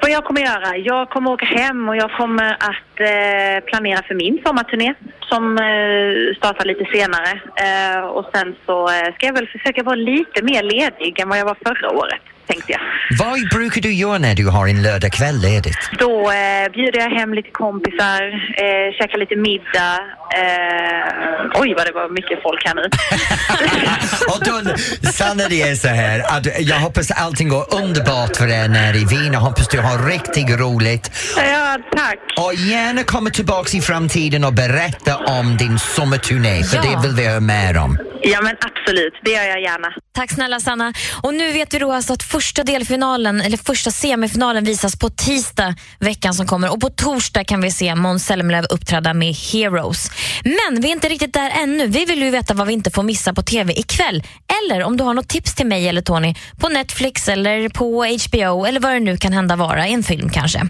[0.00, 0.76] Vad jag kommer göra?
[0.76, 6.36] Jag kommer åka hem och jag kommer att eh, planera för min sommarturné som eh,
[6.36, 7.40] startar lite senare.
[7.66, 11.38] Eh, och sen så eh, ska jag väl försöka vara lite mer ledig än vad
[11.38, 12.80] jag var förra året, tänkte jag.
[13.18, 15.78] Vad brukar du göra när du har en lördagkväll ledigt?
[15.98, 18.22] Då eh, bjuder jag hem lite kompisar,
[18.64, 19.94] eh, käkar lite middag.
[20.40, 22.82] Eh, oj, vad det var mycket folk här nu.
[24.32, 24.76] och då,
[25.10, 29.04] Sanna, det är så här att jag hoppas allting går underbart för er nere i
[29.04, 29.32] Wien.
[29.32, 31.10] Jag hoppas du har riktigt roligt.
[31.36, 32.18] ja, tack.
[32.38, 36.82] Och gärna komma tillbaka i framtiden och berätta om din sommarturné, för Ja.
[36.82, 37.98] det vill vi höra mer om.
[38.22, 39.14] Ja, men absolut.
[39.24, 39.88] Det gör jag gärna.
[40.14, 40.92] Tack snälla Sanna.
[41.22, 45.74] Och nu vet vi då alltså att första delfinalen, eller första semifinalen visas på tisdag
[45.98, 50.10] veckan som kommer och på torsdag kan vi se Måns Zelmerlöw uppträda med Heroes.
[50.44, 51.86] Men vi är inte riktigt där ännu.
[51.86, 54.22] Vi vill ju veta vad vi inte får missa på TV ikväll.
[54.62, 58.64] Eller om du har något tips till mig eller Tony på Netflix eller på HBO
[58.64, 60.62] eller vad det nu kan hända vara, en film kanske.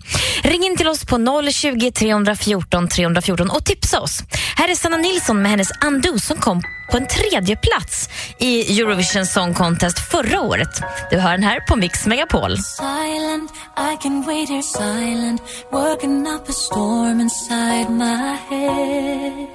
[0.42, 4.22] Ring in till oss på 020 314 314 och tipsa oss.
[4.56, 9.26] Här är Sanna Nilsson med hennes Undo som kom på en tredje plats i Eurovision
[9.26, 10.82] Song Contest förra året.
[11.10, 11.57] Du hör den här.
[11.58, 12.56] Här på Mix Megapol.
[12.56, 13.52] silent.
[13.76, 15.42] I can wait here silent,
[15.72, 19.48] working up a storm inside my head.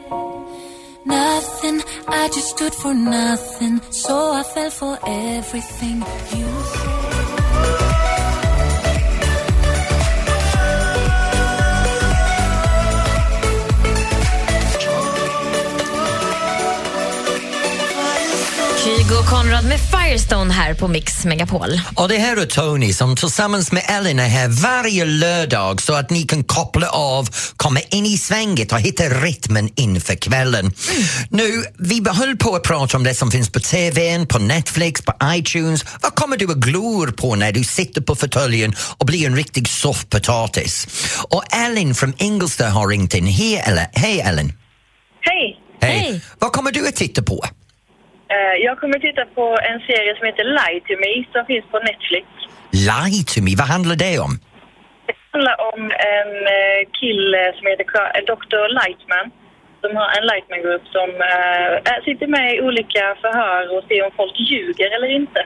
[1.05, 7.02] Nothing, I just stood for nothing, so I fell for everything you said.
[18.83, 21.81] Kygo och Konrad med Firestone här på Mix Megapol.
[21.95, 26.09] Och det här är Tony som tillsammans med Ellen är här varje lördag så att
[26.09, 30.73] ni kan koppla av, komma in i svänget och hitta rytmen inför kvällen.
[31.29, 35.13] Nu, vi höll på att prata om det som finns på TV, på Netflix, på
[35.23, 35.85] iTunes.
[36.01, 39.67] Vad kommer du att glor på när du sitter på fåtöljen och blir en riktig
[39.69, 40.87] soffpotatis?
[41.29, 43.27] Och Ellen från Ingelstad har ringt in.
[43.27, 43.55] Hej
[44.25, 44.53] Ellen.
[45.21, 45.57] Hej.
[45.81, 45.99] Hej!
[45.99, 46.21] Hej.
[46.39, 47.45] Vad kommer du att titta på?
[48.33, 51.77] Eh, Jag kommer titta på en serie som heter Lie to me som finns på
[51.89, 52.25] Netflix.
[52.89, 54.33] Lie to me, vad handlar det om?
[55.07, 55.81] Det handlar om
[56.15, 58.63] en eh, kille som heter eh, Dr.
[58.79, 59.27] Lightman.
[59.81, 61.09] Som har en Lightman-grupp som
[62.05, 65.41] sitter med i olika förhör och ser om folk ljuger eller inte.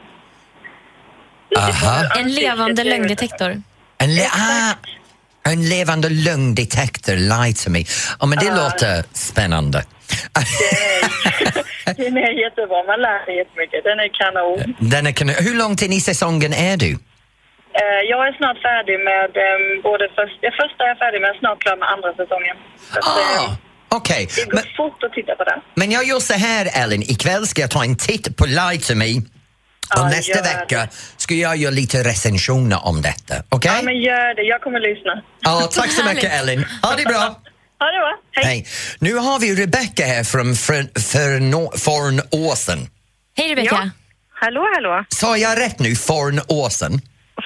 [1.58, 1.96] Aha.
[2.20, 3.50] En levande lögndetektor.
[4.04, 4.74] En, le- ah,
[5.52, 7.84] en levande lögndetektor, lie to me.
[8.20, 9.84] Ja, men det låter spännande.
[11.98, 13.84] Den är jättebra, man lär sig jättemycket.
[13.84, 14.76] Den är kanon.
[14.92, 15.30] Den är kan...
[15.30, 16.92] Hur långt in i säsongen är du?
[16.92, 21.36] Eh, Jag är snart färdig med eh, både först, det första är jag färdig med,
[21.40, 22.56] snart klar med andra säsongen.
[22.94, 23.56] Så att, eh, Ah,
[23.90, 25.60] Okej, det går men, fort att titta på den.
[25.76, 28.96] men jag gör så här Ellen, ikväll ska jag ta en titt på Lie to
[28.96, 29.06] me
[29.94, 30.90] och Ja, nästa gör vecka det.
[31.18, 33.36] ska jag göra lite recensioner om detta.
[33.50, 33.72] Okej?
[33.76, 34.42] Ja, men gör det.
[34.42, 35.22] Jag kommer lyssna.
[35.42, 36.66] Ja, tack så mycket Ellen.
[36.84, 37.20] Ha det bra.
[37.80, 38.18] Ha det bra.
[38.32, 38.46] Hej.
[38.46, 38.68] Hej.
[39.00, 40.56] Nu har vi Rebecca här från
[41.80, 42.90] Fornåsen.
[43.38, 43.76] Hej Rebecka.
[43.76, 43.90] Ja.
[44.40, 45.06] Hallå, hallå.
[45.10, 45.96] Sa jag rätt nu?
[45.96, 47.02] Fornåsen?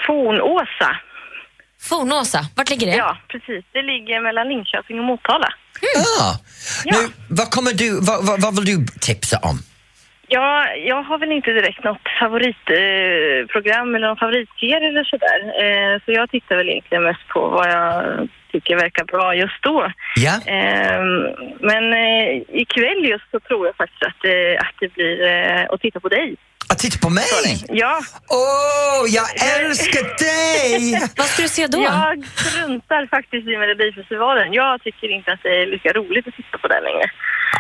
[0.08, 0.96] Fornåsa.
[1.82, 2.96] Fornåsa, vart ligger det?
[2.98, 3.66] Ja, precis.
[3.74, 5.48] Det ligger mellan Linköping och Motala.
[5.96, 6.40] Ja.
[6.86, 9.60] Nu, vad, kommer du, vad, vad, vad vill du tipsa om?
[10.34, 15.40] Ja, jag har väl inte direkt något favoritprogram eh, eller någon favoritserie eller sådär.
[15.64, 19.92] Eh, så jag tittar väl egentligen mest på vad jag tycker verkar bra just då.
[20.16, 20.36] Ja?
[20.54, 21.02] Eh,
[21.60, 25.18] men eh, ikväll just så tror jag faktiskt att, eh, att det blir
[25.74, 26.36] att titta på dig.
[26.82, 27.26] Titta på mig?
[27.70, 31.02] Ja, Åh, jag älskar dig!
[31.18, 31.82] Vad ska du se då?
[31.82, 34.54] jag struntar faktiskt i Melodifestivalen.
[34.54, 37.06] Jag tycker inte att det är lika roligt att titta på den längre.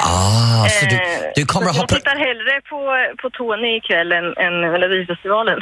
[0.03, 1.01] Ah, så du, Eh,
[1.35, 1.95] du kommer så att Jag hoppa...
[1.95, 2.79] tittar hellre på,
[3.21, 5.57] på Tony ikväll än, än Melodifestivalen.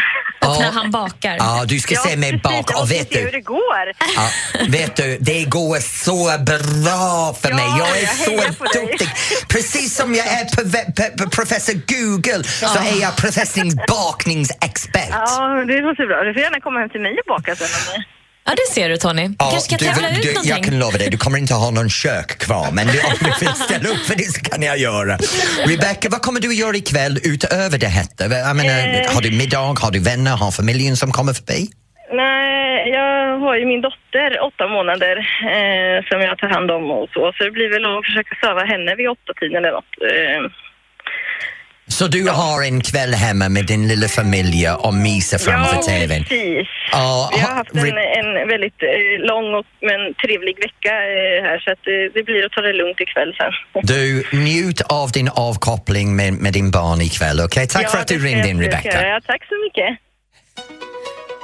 [0.45, 0.71] Och när Ja.
[0.73, 1.35] han bakar.
[1.39, 2.43] Ja, du ska se mig precis.
[2.43, 3.83] bak Jag och vet se hur du, det går.
[4.15, 4.27] ja,
[4.69, 6.17] vet du, det går så
[6.49, 7.65] bra för Ja, mig.
[7.79, 9.09] Jag är jag så duktig.
[9.49, 10.45] Precis som jag är
[11.29, 13.48] professor Google så är jag professor
[13.87, 15.09] bakningsexpert.
[15.11, 16.23] Ja, det låter bra.
[16.23, 17.95] Du får gärna komma hem till mig och baka sen.
[17.95, 18.03] om-
[18.45, 19.27] Ja, det ser du Tony.
[19.27, 20.49] Du kanske ska du, tävla ut du, någonting.
[20.55, 23.31] jag kan lova dig, du kommer inte ha någon kök kvar men du, om du
[23.45, 25.17] vill ställa upp för det så kan jag göra.
[25.71, 28.05] Rebecca, vad kommer du att göra ikväll utöver det här?
[28.19, 29.13] Jag menar, Eh.
[29.15, 31.59] har du middag, har du vänner, har familjen som kommer förbi?
[32.13, 35.15] Nej, jag har ju min dotter åtta månader
[35.55, 37.21] eh, som jag tar hand om och så.
[37.35, 39.93] Så det blir väl att försöka söva henne vid åtta tiden eller något.
[40.11, 40.41] Eh,
[41.97, 46.23] Så du har en kväll hemma med din lilla familj och myser framför ja, TVn?
[46.23, 46.67] precis.
[46.91, 51.43] Ja, Vi har ha- haft en, en väldigt eh, lång och, men trevlig vecka eh,
[51.47, 53.53] här så att eh, det blir att ta det lugnt ikväll sen.
[53.83, 57.67] Du, njut av din avkoppling med, med din barn ikväll, okej?
[57.67, 59.07] Tack Ja, för att du ringde in, Rebecca.
[59.07, 59.99] Ja, tack så mycket.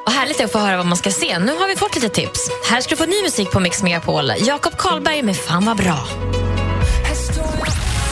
[0.05, 1.39] Och härligt är att få höra vad man ska se.
[1.39, 2.39] Nu har vi fått lite tips.
[2.69, 4.31] Här ska du få ny musik på Mix Megapol.
[4.47, 6.07] Jakob Karlberg med Fan vad bra.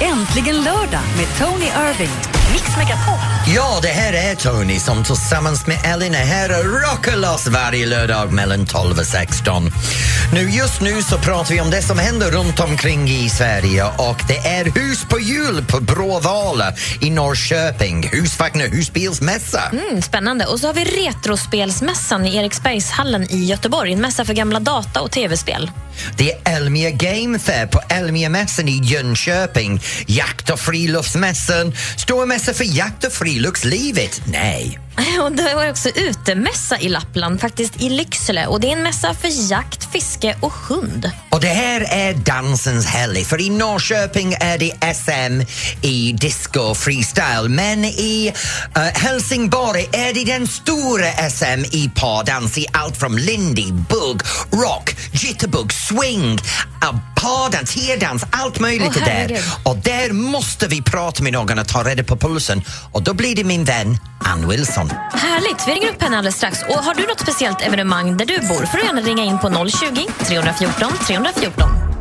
[0.01, 2.42] Äntligen lördag med Tony Irving.
[2.51, 3.13] Mix Megapol.
[3.55, 7.85] Ja, det här är Tony som tillsammans med Elin är här och rockar loss varje
[7.85, 9.71] lördag mellan 12 och 16.
[10.33, 14.21] Nu, just nu så pratar vi om det som händer runt omkring i Sverige och
[14.27, 18.09] det är hus på hjul på Bråvalla i Norrköping.
[18.11, 19.61] Husvagnar husbilsmässa.
[19.71, 20.45] Mm, spännande.
[20.45, 23.93] Och så har vi Retrospelsmässan i Eriksbergshallen i Göteborg.
[23.93, 25.71] En mässa för gamla data och tv-spel.
[26.17, 29.81] Det är Elmia Game Fair på Elmia-mässan i Jönköping.
[30.05, 31.73] Jakt och friluftsmässan.
[31.97, 34.21] Stora mässa för jakt och friluftslivet?
[34.25, 34.79] Nej.
[35.21, 38.45] Och det var också utemässa i Lappland, faktiskt i Lycksele.
[38.47, 41.11] Och det är en mässa för jakt, fiske och hund.
[41.29, 45.41] Och det här är dansens helg, för i Norrköping är det SM
[45.81, 48.33] i disco freestyle, men i
[48.75, 54.95] eh, Helsingborg är det den stora SM i pardans i allt från lindy, bugg, rock,
[55.11, 59.41] jitterbug, swing, uh, pardans, herdans, allt möjligt är där.
[59.63, 63.35] Och där måste vi prata med någon och ta reda på pulsen och då blir
[63.35, 64.89] det min vän Ann Wilson.
[65.11, 66.63] Härligt, vi ringer upp henne alldeles strax.
[66.69, 69.69] Och har du något speciellt evenemang där du bor får du gärna ringa in på
[69.69, 71.92] 020 314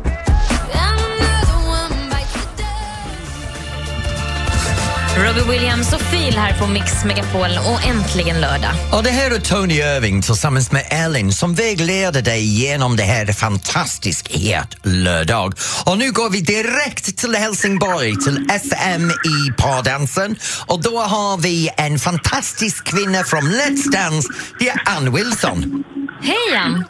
[5.23, 8.71] Robbie Williams och Phil här på Mix Megapol och äntligen lördag.
[8.93, 13.25] Och det här är Tony Irving tillsammans med Ellen som vägleder dig genom det här
[13.25, 15.53] fantastiskt het lördag.
[15.85, 20.35] Och nu går vi direkt till Helsingborg till SM i pardansen
[20.67, 25.83] och då har vi en fantastisk kvinna från Let's Dance, det är Ann Wilson.
[26.21, 26.85] Hej Ann!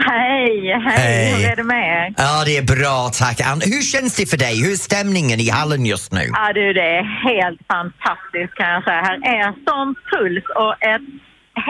[0.00, 2.14] Hej, hej, hur är det med er?
[2.16, 3.60] Ja, det är bra tack Ann.
[3.64, 4.62] Hur känns det för dig?
[4.62, 6.30] Hur är stämningen i hallen just nu?
[6.32, 9.02] Ja du, det är helt fantastiskt kan jag säga.
[9.08, 11.06] Här är sån puls och ett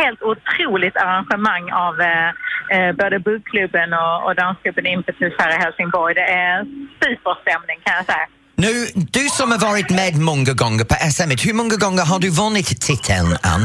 [0.01, 2.29] helt otroligt arrangemang av eh,
[2.75, 6.14] eh både buggklubben och, och dansgruppen Impetus här i Helsingborg.
[6.14, 6.57] Det är
[7.03, 8.27] superstämning kan jag säga.
[8.57, 8.73] Nu,
[9.17, 12.81] du som har varit med många gånger på SM, hur många gånger har du vunnit
[12.88, 13.62] titeln Ann?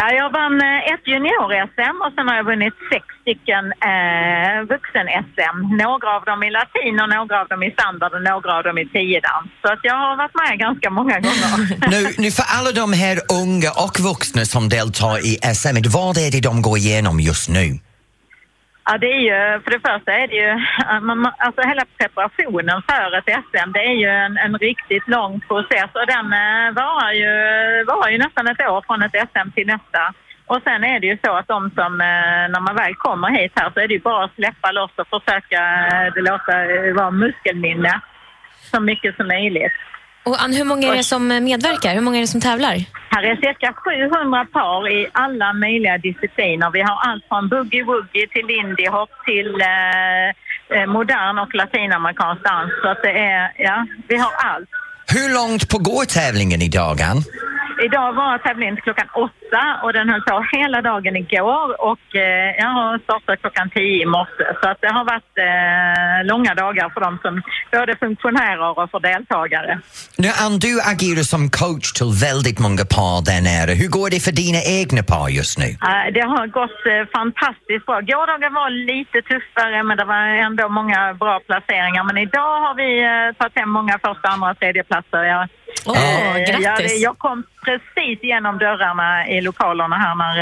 [0.00, 5.56] Ja, jag vann eh, ett junior-SM och sen har jag vunnit sex stycken eh, vuxen-SM.
[5.84, 8.78] Några av dem i latin och några av dem i standard och några av dem
[8.78, 9.48] i tiodans.
[9.62, 11.50] Så att jag har varit med ganska många gånger.
[11.94, 16.30] Nu, nu för alla de här unga och vuxna som deltar i SM, vad är
[16.34, 17.66] det de går igenom just nu?
[18.90, 20.50] Ja, det är ju, för det första är det ju,
[21.44, 26.06] alltså hela preparationen för ett SM, det är ju en, en riktigt lång process och
[26.14, 27.32] den eh, varar ju,
[27.84, 30.02] varar ju nästan ett år från ett SM till nästa.
[30.46, 33.52] Och sen är det ju så att de som, eh, när man väl kommer hit
[33.54, 36.54] här så är det ju bara att släppa loss och försöka eh, det låta
[36.98, 38.00] vara muskelminne
[38.70, 39.76] så mycket som möjligt.
[40.24, 41.94] Och Ann, hur många är det som medverkar?
[41.94, 42.76] Hur många är det som tävlar?
[43.12, 46.70] Här är cirka 700 par i alla möjliga discipliner.
[46.70, 50.28] Vi har allt från boogie-woogie till lindy hop till eh,
[50.78, 52.72] eh, modern och latinamerikansk dans.
[52.82, 54.68] Så att det är, ja, vi har allt.
[55.14, 57.18] Hur långt på går tävlingen idag, Ann?
[57.84, 59.39] Idag var tävlingen klockan åtta
[59.82, 64.06] och den höll på hela dagen igår och eh, jag har startat klockan tio i
[64.06, 64.44] morse.
[64.62, 69.00] Så att det har varit eh, långa dagar för dem som både funktionärer och för
[69.00, 69.80] deltagare.
[70.18, 73.72] Nu, Ann, du agerar som coach till väldigt många par där nere.
[73.80, 75.68] Hur går det för dina egna par just nu?
[75.90, 78.00] Eh, Det har gått eh, fantastiskt bra.
[78.00, 82.04] Gårdagen var lite tuffare men det var ändå många bra placeringar.
[82.04, 85.22] Men idag har vi eh, tagit hem många första, andra, tredje platser.
[85.34, 85.48] Jag,
[85.86, 86.92] Åh, eh, grattis.
[86.92, 90.36] jag, jag kom precis genom dörrarna i lokalerna här när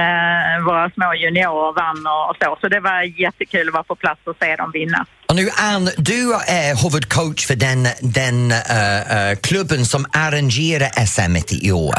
[0.58, 2.58] eh, våra små juniorer vann och, så.
[2.60, 5.06] Så det var jättekul att vara på plats och se dem vinna.
[5.26, 11.54] Och nu, Ann, du är huvudcoach för den, den eh, eh, klubben som arrangerar SM
[11.54, 11.94] i år.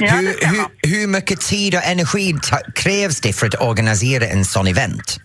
[0.00, 2.34] Ja, hur, hur, hur mycket tid och energi
[2.74, 5.20] krävs det för att organisera en sån event?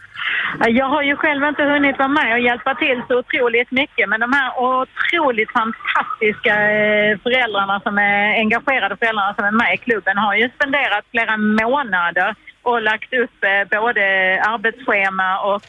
[0.61, 4.09] Eh, jag har ju själv inte hunnit vara med och hjälpa till så otroligt mycket
[4.09, 9.77] men de här otroligt fantastiska eh, föräldrarna som är engagerade föräldrarna som är med i
[9.77, 14.03] klubben har ju spenderat flera månader och lagt upp eh, både
[14.43, 15.67] arbetsschema och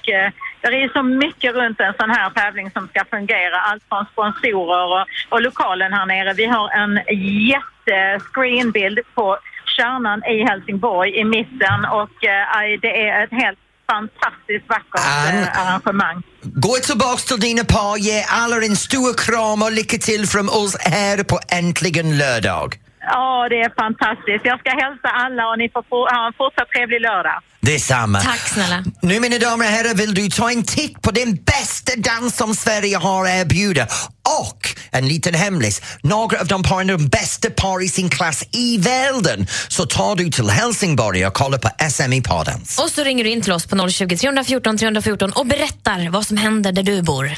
[0.60, 3.56] det är ju så mycket runt en sån här tävling som ska fungera.
[3.56, 6.34] Allt från sponsorer och, och lokalen här nere.
[6.34, 7.00] Vi har en
[7.48, 9.38] jättescreenbild på
[9.76, 13.58] kärnan i Helsingborg i mitten och eh, det är ett helt
[13.90, 15.38] fantastiskt vackert Ann.
[15.38, 16.22] eh, arrangemang.
[16.42, 20.76] Gå tillbaks till dina par, ge alla en stor kram och lycka till från oss
[20.80, 22.79] här på Äntligen lördag.
[23.02, 24.44] Ja, det är fantastiskt.
[24.44, 27.38] Jag ska hälsa alla och ni får få- ha en fortsatt trevlig lördag.
[27.60, 28.20] Detsamma.
[28.20, 28.84] Tack snälla.
[29.02, 32.54] Nu mina damer och herrar vill du ta en titt på den bästa dans som
[32.54, 33.82] Sverige har att erbjuda
[34.42, 38.44] och en liten hemlis, några av de paren är de bästa par i sin klass
[38.52, 39.46] i världen.
[39.68, 42.78] Så tar du till Helsingborg och kollar på SM i pardans.
[42.78, 46.36] Och så ringer du in till oss på 020 314 314 och berättar vad som
[46.36, 47.30] händer där du bor.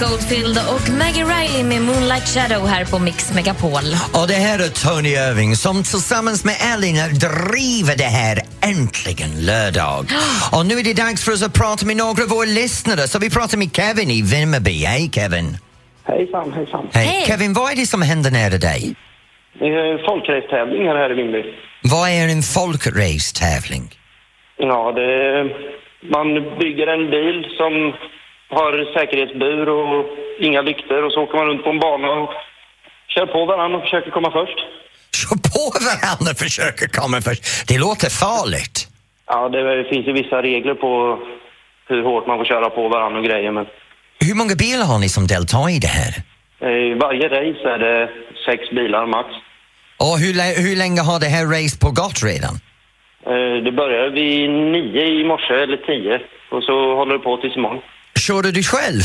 [0.00, 3.86] Mike Oldfield och Maggie Riley med Moonlight Shadow här på Mix Megapol.
[4.18, 6.96] Och det här är Tony Irving som tillsammans med Elin
[7.28, 8.36] driver det här
[8.72, 10.02] Äntligen lördag.
[10.56, 13.02] Och nu är det dags för oss att prata med några av våra lyssnare.
[13.12, 14.76] Så vi pratar med Kevin i Vimmerby.
[14.92, 15.48] Hej Kevin!
[16.10, 16.84] Hejsan, hejsan.
[16.98, 17.06] Hej.
[17.06, 17.24] Hej.
[17.28, 18.80] Kevin, vad är det som händer nära dig?
[19.60, 21.42] Det är folkracetävlingar här i Vimmerby.
[21.94, 23.84] Vad är en folkracetävling?
[24.70, 25.10] Ja, det,
[26.16, 26.26] man
[26.60, 27.72] bygger en bil som
[28.50, 30.06] har säkerhetsbur och
[30.40, 32.30] inga lyktor och så åker man runt på en bana och
[33.14, 34.58] kör på varandra och försöker komma först.
[35.20, 37.68] Kör på varandra och försöker komma först.
[37.68, 38.88] Det låter farligt.
[39.26, 41.18] Ja, det finns ju vissa regler på
[41.88, 43.66] hur hårt man får köra på varandra och grejer, men
[44.26, 46.12] Hur många bilar har ni som deltar i det här?
[46.62, 48.10] i varje race är det
[48.46, 49.28] sex bilar max.
[49.98, 50.32] Och hur,
[50.64, 52.54] hur länge har det här race pågått redan?
[53.26, 57.56] Eh, Det börjar vid nio i morse, eller tio, och så håller det på tills
[57.56, 57.82] imorgon.
[58.20, 59.02] Kör du själv?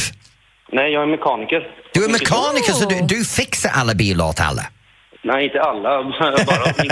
[0.71, 1.62] Nej, jag är mekaniker.
[1.93, 4.62] Du är mekaniker så du, du fixar alla bilar åt alla?
[5.23, 6.04] Nej, inte alla,
[6.45, 6.91] bara min.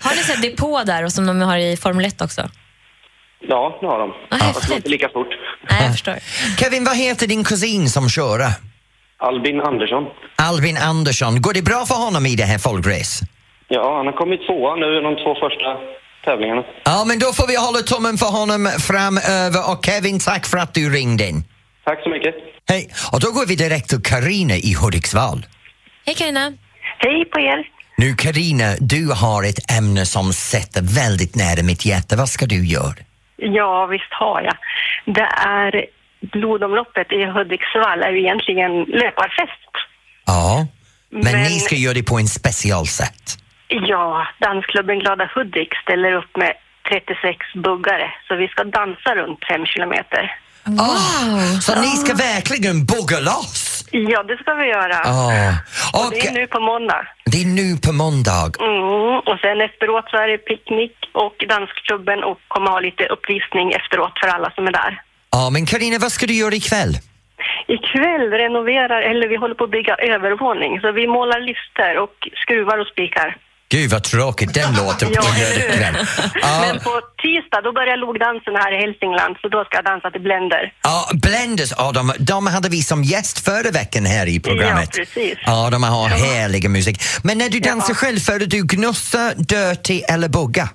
[0.00, 2.42] Har ni sett depå där och som de har i Formel 1 också?
[3.48, 4.38] Ja, det har de.
[4.38, 5.28] Fast det går inte lika fort.
[5.70, 6.14] Nej, jag förstår.
[6.58, 8.40] Kevin, vad heter din kusin som kör?
[9.18, 10.04] Albin Andersson.
[10.36, 11.42] Albin Andersson.
[11.42, 13.24] Går det bra för honom i det här folkrace?
[13.68, 15.68] Ja, han har kommit tvåa nu i de två första
[16.24, 16.62] tävlingarna.
[16.84, 19.70] Ja, men då får vi hålla tummen för honom framöver.
[19.70, 21.44] Och Kevin, tack för att du ringde in.
[21.84, 22.34] Tack så mycket.
[22.68, 22.90] Hej.
[23.12, 25.46] Och då går vi direkt till Karina i Hudiksvall.
[26.06, 26.52] Hej Carina.
[26.98, 27.64] Hej på er.
[27.96, 32.16] Nu Karina, du har ett ämne som sätter väldigt nära mitt hjärta.
[32.16, 32.94] Vad ska du göra?
[33.36, 34.56] Ja, visst har jag.
[35.14, 35.86] Det är
[36.32, 39.70] blodomloppet i Hudiksvall är ju egentligen löparfest.
[40.26, 40.66] Ja,
[41.10, 43.38] men, Men- ni ska göra det på en special sätt.
[43.70, 46.52] Ja, dansklubben Glada Hudik ställer upp med
[46.88, 50.36] 36 buggare, så vi ska dansa runt fem kilometer.
[50.64, 51.60] Wow!
[51.60, 53.84] Så ni ska verkligen bugga loss?
[53.90, 54.98] Ja, det ska vi göra.
[55.04, 55.54] Ja.
[55.98, 57.06] Och det är nu på måndag.
[57.32, 58.52] Det är nu på måndag.
[58.60, 63.72] Mm, och sen efteråt så är det picknick och dansklubben och kommer ha lite uppvisning
[63.72, 65.02] efteråt för alla som är där.
[65.30, 66.92] Ja, men Karina, vad ska du göra ikväll?
[67.66, 72.78] Ikväll renoverar, eller vi håller på att bygga övervåning, så vi målar lister och skruvar
[72.78, 73.36] och spikar.
[73.72, 76.06] Gud vad tråkigt den låter på Ja, lördagkväll.
[76.42, 80.10] Ja, Men på tisdag då börjar logdansen här i Hälsingland, så då ska jag dansa
[80.10, 80.72] till Blender.
[80.82, 84.88] ja, Blenders, ja, de, de hade vi som gäst förra veckan här i programmet.
[84.92, 85.38] Ja, precis.
[85.46, 87.02] Ja, de har härliga musik.
[87.24, 87.94] Men när du dansar Ja.
[87.94, 90.68] själv, föredrar du gnussa, dirty eller bugga?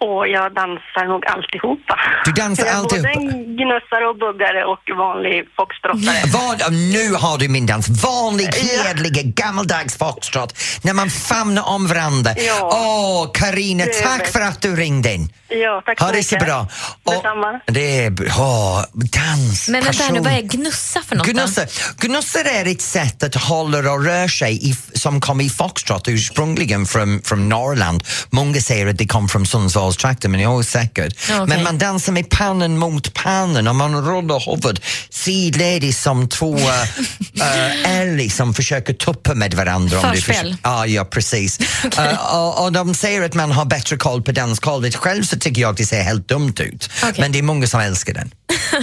[0.00, 1.94] Och jag dansar nog alltihopa.
[2.24, 3.08] Du dansar Jag är alltihopa?
[3.14, 6.20] Både en gnussare och buggare och vanlig foxtrottare.
[6.32, 7.88] Vad, nu har du min dans.
[7.88, 12.30] Vanlig, hederliga, gammaldags foxtrot när man famnar om varandra.
[12.36, 12.70] Ja.
[12.72, 15.32] Åh, Karina, Det är tack för att du ringde in.
[15.48, 16.48] Ja, tack Ha så det så mycket.
[16.48, 16.66] bra.
[17.04, 17.60] Och Detsamma.
[17.66, 21.26] det är åh, dans, Men vänta nu, vad är gnussa för något?
[21.26, 21.66] Gnussa.
[21.98, 26.86] Gnussor är ett sätt att hålla och röra sig i, som kom i foxtrot ursprungligen
[26.86, 28.04] från, från Norrland.
[28.30, 29.46] Många säger att det kom från
[29.90, 31.12] Sundsvallstrakten, men jag är osäker.
[31.28, 31.46] Ja, okej.
[31.56, 37.90] Men man dansar med pannan mot pannan och man rullar huvudet sidledes som två uh,
[38.00, 40.00] älgar som försöker tuppa med varandra.
[40.00, 40.34] om du Förspel.
[40.36, 41.58] försöker- Ja, ja precis.
[41.98, 44.96] Eh, och, och de säger att man har bättre koll på dansgolvet.
[44.96, 46.90] Själv så tycker jag att det ser helt dumt ut.
[47.02, 47.14] Okej.
[47.18, 48.30] Men det är många som älskar den.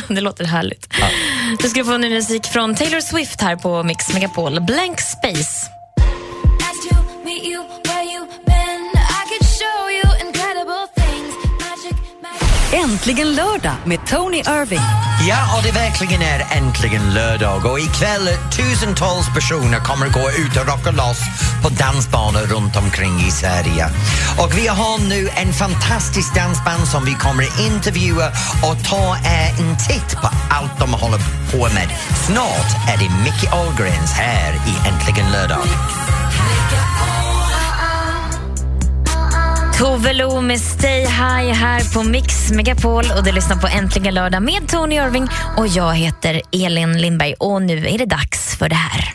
[0.15, 0.87] det låter härligt.
[1.61, 4.61] Du ska få ny musik från Taylor Swift här på Mix Megapol.
[4.61, 5.67] Blank Space.
[12.73, 14.79] Äntligen lördag med Tony Irving.
[15.29, 18.27] Ja, och det verkligen är äntligen lördag och ikväll
[18.57, 21.21] tusentals personer kommer gå ut och rocka loss
[21.63, 23.85] på dansbanor runt omkring i Sverige.
[24.37, 28.27] Och vi har nu en fantastisk dansband som vi kommer intervjua
[28.63, 31.89] och ta en titt på allt de håller på med.
[32.25, 35.67] Snart är det Mickey Ahlgrens här i Äntligen lördag.
[39.77, 43.05] Tove Lo med Stay High här på Mix Megapol.
[43.17, 45.27] Och du lyssnar på Äntligen lördag med Tony Irving.
[45.57, 47.33] Och jag heter Elin Lindberg.
[47.33, 49.13] Och nu är det dags för det här.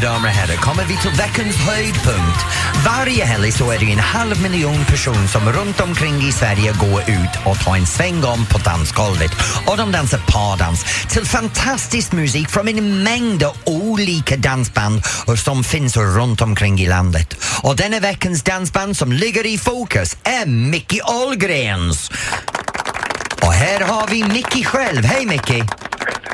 [0.00, 2.40] Damer och herrar kommer vi till veckans höjdpunkt.
[2.86, 7.00] Varje helg så är det en halv miljon personer som runt omkring i Sverige går
[7.00, 9.30] ut och tar en sväng om på dansgolvet.
[9.66, 15.02] Och de dansar pardans till fantastisk musik från en mängd olika dansband
[15.36, 17.44] som finns runt omkring i landet.
[17.62, 22.10] Och denna veckans dansband som ligger i fokus är Mickey Ahlgrens.
[23.42, 25.04] Och här har vi Mickey själv.
[25.04, 25.62] Hej Mickey!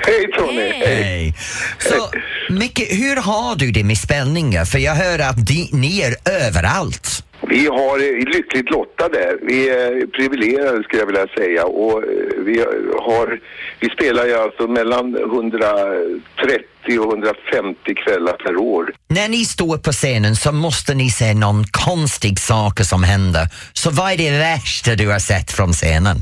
[0.07, 0.73] Hej Tony!
[0.87, 1.35] Hej!
[1.79, 2.11] Så,
[2.51, 4.65] Micke, hur har du det med spänningar?
[4.65, 6.15] För jag hör att di, ni är
[6.47, 7.25] överallt.
[7.49, 9.37] Vi har eh, lyckligt lottade.
[9.43, 12.59] Vi är privilegierade skulle jag vilja säga och eh, vi
[13.01, 13.41] har
[13.81, 18.92] vi spelar ju alltså mellan 130 150 kvällar per år.
[19.09, 23.49] När ni står på scenen så måste ni se någon konstig saker som händer.
[23.72, 26.16] Så vad är det värsta du har sett från scenen?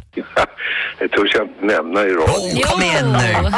[0.99, 2.25] Det törs jag inte nämna i radio.
[2.25, 3.51] Oh, kom igen nu!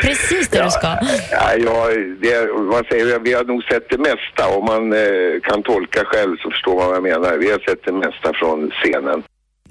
[0.02, 0.86] Precis det du ska.
[1.30, 1.88] Ja, ja,
[2.22, 4.48] det, man säger, vi har nog sett det mesta.
[4.56, 7.36] Om man eh, kan tolka själv så förstår man vad jag menar.
[7.38, 9.22] Vi har sett det mesta från scenen.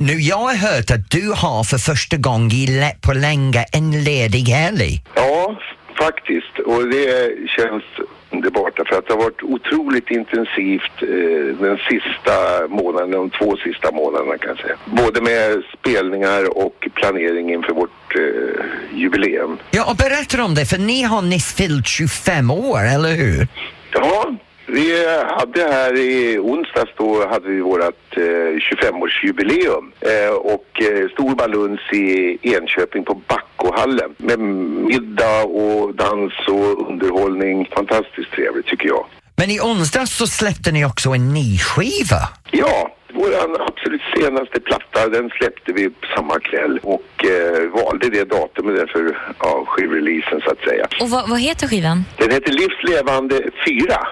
[0.01, 5.03] Nu, jag har hört att du har för första gången på länge en ledig helg.
[5.15, 5.59] Ja,
[5.97, 6.59] faktiskt.
[6.65, 7.84] Och det känns
[8.30, 12.36] underbart för att det har varit otroligt intensivt eh, den sista
[12.69, 14.76] månaden, de två sista månaderna kan jag säga.
[14.86, 19.57] Både med spelningar och planering inför vårt eh, jubileum.
[19.71, 23.47] Ja, och berätta om det, för ni har nyss fyllt 25 år, eller hur?
[23.93, 24.36] Ja,
[24.72, 25.07] vi
[25.38, 31.80] hade här i onsdags då hade vi vårt eh, 25-årsjubileum eh, och eh, stor balans
[31.93, 37.70] i Enköping på Backohallen med middag och dans och underhållning.
[37.76, 39.05] Fantastiskt trevligt tycker jag.
[39.36, 42.22] Men i onsdags så släppte ni också en ny skiva.
[42.51, 43.32] Ja, vår
[43.67, 49.17] absolut senaste platta den släppte vi samma kväll och eh, valde det datumet där för
[49.39, 50.88] ja, skivreleasen så att säga.
[51.01, 52.05] Och vad, vad heter skivan?
[52.17, 54.07] Den heter Livslevande 4.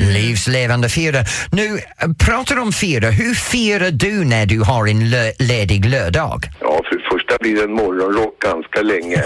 [0.00, 1.18] Livslevande fyra.
[1.52, 3.10] Nu, äh, pratar om fyra.
[3.10, 6.44] Hur firar du när du har en lö- ledig lördag?
[6.60, 9.22] Ja, för det första blir det en morgonrock ganska länge.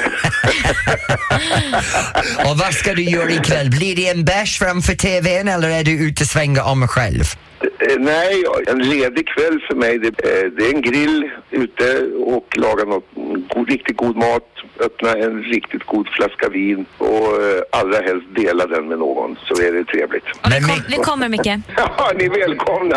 [2.50, 3.70] Och vad ska du göra ikväll?
[3.70, 7.24] Blir det en bärs framför TVn eller är du ute och svänga om själv?
[7.62, 12.46] Eh, Nej, en ledig kväll för mig, det, eh, det är en grill ute och
[12.56, 13.08] laga något
[13.54, 14.46] god, riktigt god mat,
[14.80, 19.62] öppna en riktigt god flaska vin och eh, allra helst dela den med någon så
[19.62, 20.19] är det trevligt.
[20.48, 21.46] Men Kom, vi kommer Micke.
[21.76, 22.96] Ja, ni är välkomna!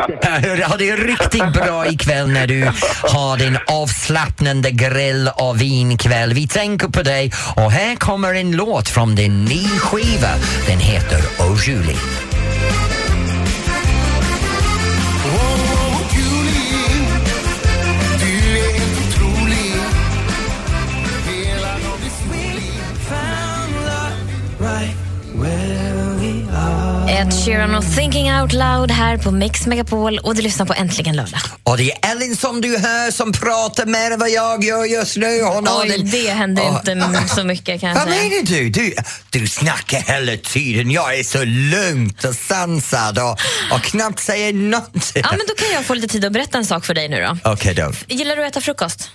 [0.67, 2.63] Ha det riktigt bra ikväll när du
[3.03, 6.33] har din avslappnande grill och vinkväll.
[6.33, 10.29] Vi tänker på dig och här kommer en låt från din nya skiva.
[10.67, 11.97] Den heter Oh Julie.
[27.23, 31.15] Ed Sheeran och Thinking Out Loud här på Mix Megapol och du lyssnar på Äntligen
[31.15, 31.39] lördag.
[31.63, 35.17] Och det är Ellen som du hör som pratar mer än vad jag gör just
[35.17, 35.41] nu.
[35.43, 38.23] Hon Oj, den- det händer Åh, inte så mycket kan jag Vad säga.
[38.29, 38.69] menar du?
[38.69, 38.93] du?
[39.29, 40.91] Du snackar hela tiden.
[40.91, 43.31] Jag är så lugnt och sansad och,
[43.71, 45.21] och knappt säger någonting.
[45.23, 47.21] Ja, men då kan jag få lite tid att berätta en sak för dig nu
[47.21, 47.51] då.
[47.51, 47.91] Okej då.
[48.07, 49.09] Gillar du att äta frukost?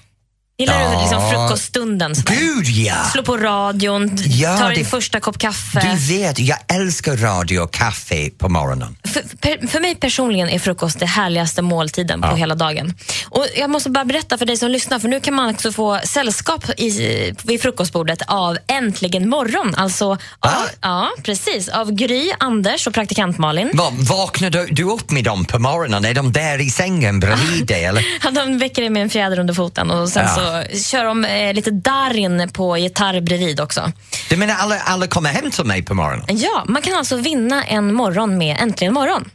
[0.60, 0.90] Gillar Ja.
[0.90, 2.14] du liksom frukoststunden?
[2.16, 2.34] sådär?
[2.36, 2.94] Gud ja!
[3.12, 5.80] Slå på radion, Ja, ta din det- första kopp kaffe.
[5.80, 8.96] Du vet, jag älskar radio och kaffe på morgonen.
[9.04, 12.94] För, per, för mig personligen är frukost det härligaste måltiden på hela dagen.
[13.30, 16.00] Och Jag måste bara berätta för dig som lyssnar, för nu kan man också få
[16.04, 16.90] sällskap i,
[17.42, 19.74] vid frukostbordet av Äntligen morgon.
[19.74, 21.68] Alltså, av, ja, precis.
[21.68, 23.70] Av Gry, Anders och praktikant Malin.
[23.74, 26.04] Vad, vaknar du, du upp med dem på morgonen?
[26.04, 27.84] Är de där i sängen bredvid dig?
[27.84, 28.04] Eller?
[28.24, 30.34] Ja, De väcker dig med en fjäder under foten och sen Ja.
[30.34, 30.47] så
[30.90, 33.92] kör de eh, lite Darin på gitarr bredvid också.
[34.30, 36.24] Du menar alla, alla kommer hem till mig på morgonen?
[36.28, 39.30] Ja, man kan alltså vinna en morgon med Äntligen morgon.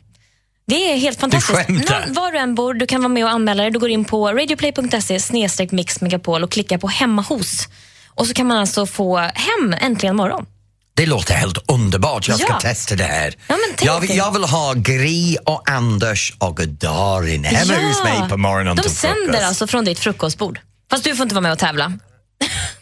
[0.67, 1.57] Det är helt fantastiskt.
[1.57, 2.05] skämtar.
[2.07, 3.71] Nå- Var du än bor, du kan vara med och anmäla dig.
[3.71, 7.67] Du går in på radioplay.se snedstreck mixmegapol och klickar på hemma hos.
[8.15, 10.45] Och så kan man alltså få hem Äntligen morgon.
[10.95, 12.27] Det låter helt underbart.
[12.27, 12.59] Jag ska Ja.
[12.59, 13.33] testa det här.
[13.47, 14.17] Ja, men tänk jag, vill, dig.
[14.17, 18.91] jag vill ha Gry och Anders och Darin hemma hos mig på morgonen De till
[18.91, 19.43] sänder frukost.
[19.43, 20.59] alltså från ditt frukostbord.
[20.93, 21.93] Fast du får inte vara med och tävla.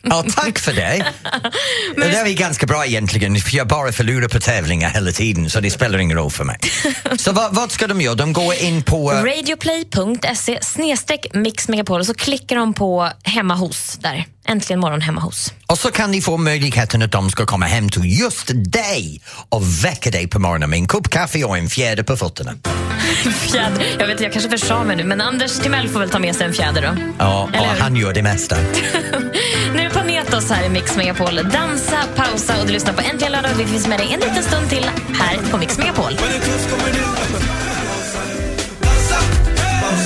[0.02, 1.06] Ja, tack för det.
[1.96, 5.60] Det där är ganska bra egentligen, för jag bara förlorar på tävlingar hela tiden så
[5.60, 6.60] det spelar ingen roll för mig.
[7.18, 8.16] Så vad, vad ska de göra?
[8.16, 9.12] De går in på...
[9.12, 14.26] Radioplay.se snedstreck mixmegapol och så klickar de på hemma hos där.
[14.46, 15.54] Äntligen morgon hemma hos.
[15.68, 19.86] Och så kan ni få möjligheten att de ska komma hem till just dig och
[19.86, 22.54] väcka dig på morgonen med en kopp kaffe och en fjäder på fötterna.
[23.52, 23.96] Fjäder.
[24.00, 26.48] Jag vet, jag kanske försade mig nu, men Anders Timell får väl ta med sig
[26.48, 27.02] en fjäder då.
[27.20, 27.82] Ja, och hur?
[27.82, 28.56] han gör det mesta.
[29.74, 31.36] Nu är Panetos här i Mix Megapol.
[31.36, 33.52] Dansa, pausa och du lyssnar på Äntligen lördag.
[33.58, 34.90] Vi finns med dig en liten stund till
[35.20, 36.18] här på Mix Megapol.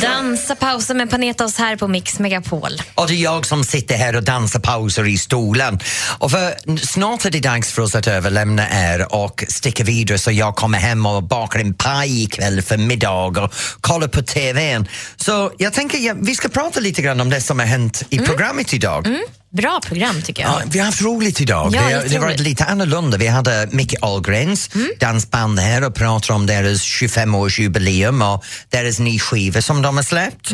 [0.01, 2.81] Dansa, pausa med Panetos här på Mix Megapol.
[2.95, 5.79] Och det är jag som sitter här och dansar pauser i stolen.
[6.19, 10.31] Och för snart är det dags för oss att överlämna er och sticka vidare så
[10.31, 14.87] jag kommer hem och bakar en paj ikväll för middag och kollar på TVn.
[15.15, 18.17] Så jag tänker ja, vi ska prata lite grann om det som har hänt i
[18.17, 19.07] programmet idag.
[19.55, 20.51] Bra program tycker jag.
[20.51, 21.73] Ja, vi har haft roligt idag.
[21.75, 23.17] Ja, det, det varit lite annorlunda.
[23.17, 29.61] Vi hade Micke Ahlgrens dansband här och pratade om deras 25-årsjubileum och deras ny skiva
[29.61, 30.51] som de har släppt.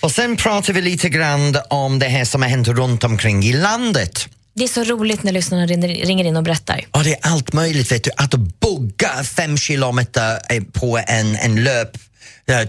[0.00, 3.52] Och sen pratade vi lite grann om det här som har hänt runt omkring i
[3.52, 4.28] landet.
[4.54, 6.80] Det är så roligt när lyssnarna ringer ringer in och berättar.
[6.92, 7.92] Ja, det är allt möjligt.
[7.92, 8.10] Vet du.
[8.16, 11.90] Att bugga fem kilometer eh, på en, en löp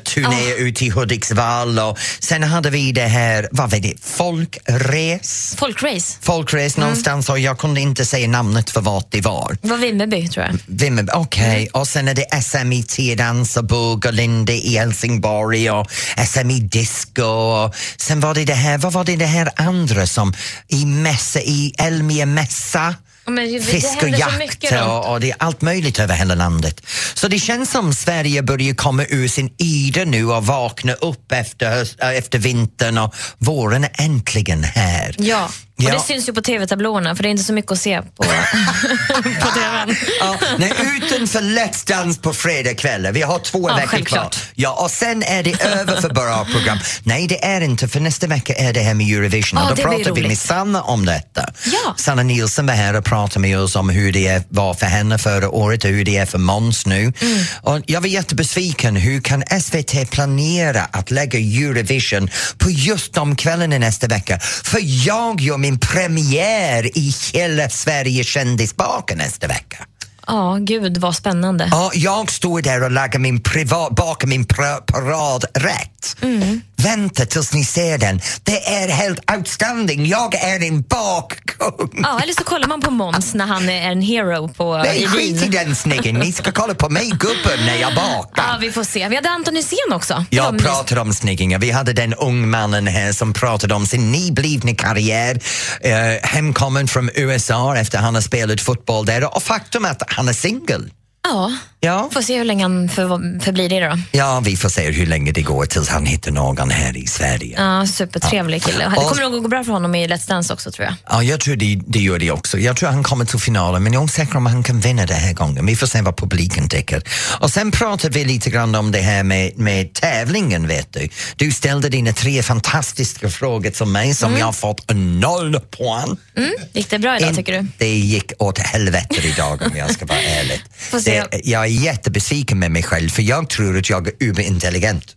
[0.04, 5.58] turné ut i Hudiksvall och sen hade vi det här, vad var det, folkrace?
[5.58, 6.18] Folkrace.
[6.22, 9.58] Folkrace någonstans och jag kunde inte säga namnet för vart det var.
[9.62, 10.58] Det var Vimmerby tror jag.
[10.66, 15.72] Vimmerby, Okej, och sen är det SM i T-dans och bugg och Linde i Helsingborg
[15.72, 15.92] och
[16.28, 20.08] SM i disco och sen var det det här, vad var det det här andra
[20.08, 20.34] som
[20.68, 22.96] i mässa, i Elmia mässa?
[23.32, 26.82] Men Fisk och jakt och, och det är allt möjligt över hela landet.
[27.14, 31.88] Så det känns som Sverige börjar komma ur sin ide nu och vakna upp efter,
[32.04, 35.16] äh, efter vintern och våren är äntligen här.
[35.20, 35.50] Ja,
[35.86, 35.94] och Ja.
[35.94, 38.24] det syns ju på tv-tablåerna för det är inte så mycket att se på,
[39.42, 39.96] på tvn.
[40.20, 43.12] Ja, nej, utanför Let's Dance på fredagskvällar.
[43.12, 44.34] Vi har två Ja, veckor självklart.
[44.36, 44.44] kvar.
[44.56, 46.78] Ja, och sen är det över för bra program.
[47.04, 49.84] Nej, det är inte, för nästa vecka är det här med Eurovision Ja, och då
[49.84, 50.38] pratar vi med.
[50.38, 51.50] Sanna om detta.
[51.66, 51.96] Ja.
[51.98, 55.50] Sanna Nielsen var här och pratade med oss om hur det var för henne förra
[55.50, 57.00] året och hur det är för Måns nu.
[57.02, 57.44] Mm.
[57.62, 58.96] Och jag var jättebesviken.
[58.96, 64.40] Hur kan SVT planera att lägga Eurovision på just de kvällarna nästa vecka?
[64.64, 69.88] För jag gör min premiär i hela Sverige kändisbaken nästa vecka.
[70.28, 71.68] Ja, gud vad spännande.
[71.72, 76.18] Ja, jag står där och lagar min privat, bakar min paradrätt.
[76.22, 76.62] Mm.
[76.84, 78.22] Vänta tills ni ser den.
[78.44, 80.06] Det är helt outstanding.
[80.06, 82.02] Jag är en bakkung.
[82.04, 85.44] Ja, eller så kollar man på Måns när han är en hero på, Nej, skit
[85.44, 86.16] i den sniggen.
[86.16, 88.44] Ni ska kolla på mig gubben när jag bakar.
[88.48, 89.08] Ja, vi får se.
[89.10, 90.26] Vi hade Anton Hysén också.
[90.30, 91.60] Jag pratar om sniggingar.
[91.60, 95.40] Vi hade den ung mannen här som pratade om sin nyblivna karriär,
[95.82, 95.92] eh,
[96.30, 100.92] hemkommen från USA efter han har spelat fotboll där och faktum att han är singel.
[101.24, 101.52] Ja,
[101.84, 102.10] Ja.
[102.14, 103.98] får se hur länge han för, förblir det då.
[104.12, 107.56] ja, vi får se hur länge det går tills han hittar någon här i Sverige.
[107.58, 108.90] Ja, supertrevlig kille.
[108.90, 110.96] Det kommer nog gå bra för honom i Let's Dance också tror jag.
[111.10, 112.58] Ja, jag tror det, det gör det också.
[112.60, 115.18] Jag tror han kommer till finalen, men jag är osäker om han kan vinna den
[115.18, 115.66] här gången.
[115.66, 117.04] Vi får se vad publiken tycker.
[117.40, 121.10] Och sen pratade vi lite grann om det här med, med tävlingen, vet du.
[121.36, 126.18] Du ställde dina tre fantastiska frågor till mig som jag har fått noll poäng.
[126.38, 126.52] Mm.
[126.74, 127.68] Gick det bra idag tycker du?
[127.78, 130.62] Det gick åt helvete idag om jag ska vara ärlig.
[131.06, 135.16] Det, jag jättebesviken med mig själv för jag tror att jag är uberintelligent.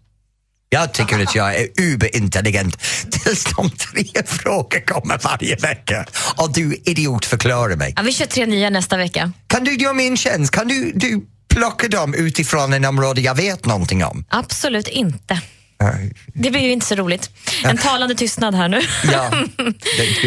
[0.68, 2.78] Jag tycker att jag är uberintelligent
[3.10, 7.92] tills de tre frågor kommer varje vecka och du idiot förklarar mig.
[7.96, 9.32] Ja, vi kör tre nya nästa vecka.
[9.46, 10.52] Kan du göra mig en tjänst?
[10.52, 14.24] Kan du, du plocka dem utifrån en område jag vet någonting om?
[14.28, 15.40] Absolut inte.
[16.34, 17.30] Det blir ju inte så roligt.
[17.64, 18.80] En talande tystnad här nu.
[19.12, 19.30] Ja,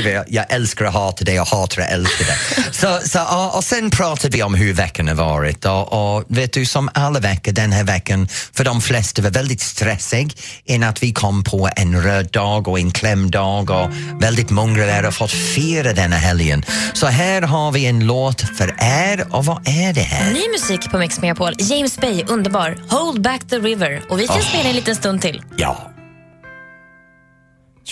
[0.03, 2.63] det, jag älskar att hata det och hatar att älska det.
[2.82, 6.53] Så, så, och, och sen pratade vi om hur veckan har varit och, och vet
[6.53, 11.03] du, som alla veckor den här veckan för de flesta var väldigt stressig in att
[11.03, 15.11] vi kom på en röd dag och en klämdag och väldigt många av er har
[15.11, 16.63] fått fira denna helgen.
[16.93, 20.34] Så här har vi en låt för er och vad är det här?
[20.34, 21.53] Ny musik på Mix Megapol.
[21.57, 22.78] James Bay, underbar.
[22.89, 24.01] Hold back the river.
[24.09, 24.41] Och vi kan Oh.
[24.41, 25.41] spela en liten stund till.
[25.57, 25.91] Ja.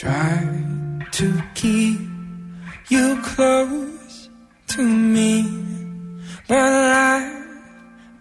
[0.02, 0.48] Try
[1.12, 1.24] to
[1.56, 1.98] keep
[2.90, 3.95] you close
[4.68, 5.44] to me,
[6.48, 7.44] but I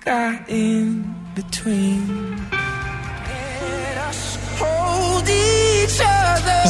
[0.05, 2.37] got in between.
[2.51, 5.64] Let us hold other.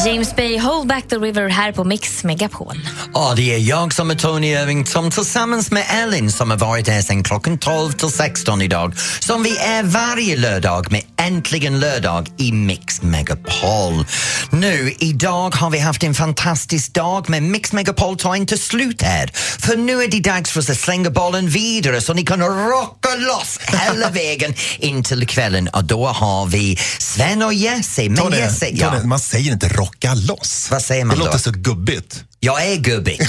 [0.07, 2.81] James Bay, Hold back the river här på Mix Megapol.
[3.15, 6.89] Ja, det är jag som är Tony Irving som tillsammans med Ellen som har varit
[6.89, 8.95] här sedan klockan 12 till 16 idag.
[9.21, 14.07] Som vi är varje lördag med Äntligen lördag i Mix Megapol.
[14.51, 19.31] Nu, idag har vi haft en fantastisk dag men Mix Megapol tar inte slut här.
[19.59, 23.09] För nu är det dags för oss att slänga bollen vidare så ni kan rocka
[23.19, 28.09] loss hela vägen in till kvällen och då har vi Sven och Jesse.
[28.09, 28.91] Men Tony, Jesse, ja.
[28.91, 30.69] Tony, man säger inte rocka loss.
[30.71, 31.27] Vad säger man det då?
[31.27, 32.25] låter så gubbigt.
[32.41, 33.21] Jag är gubbig.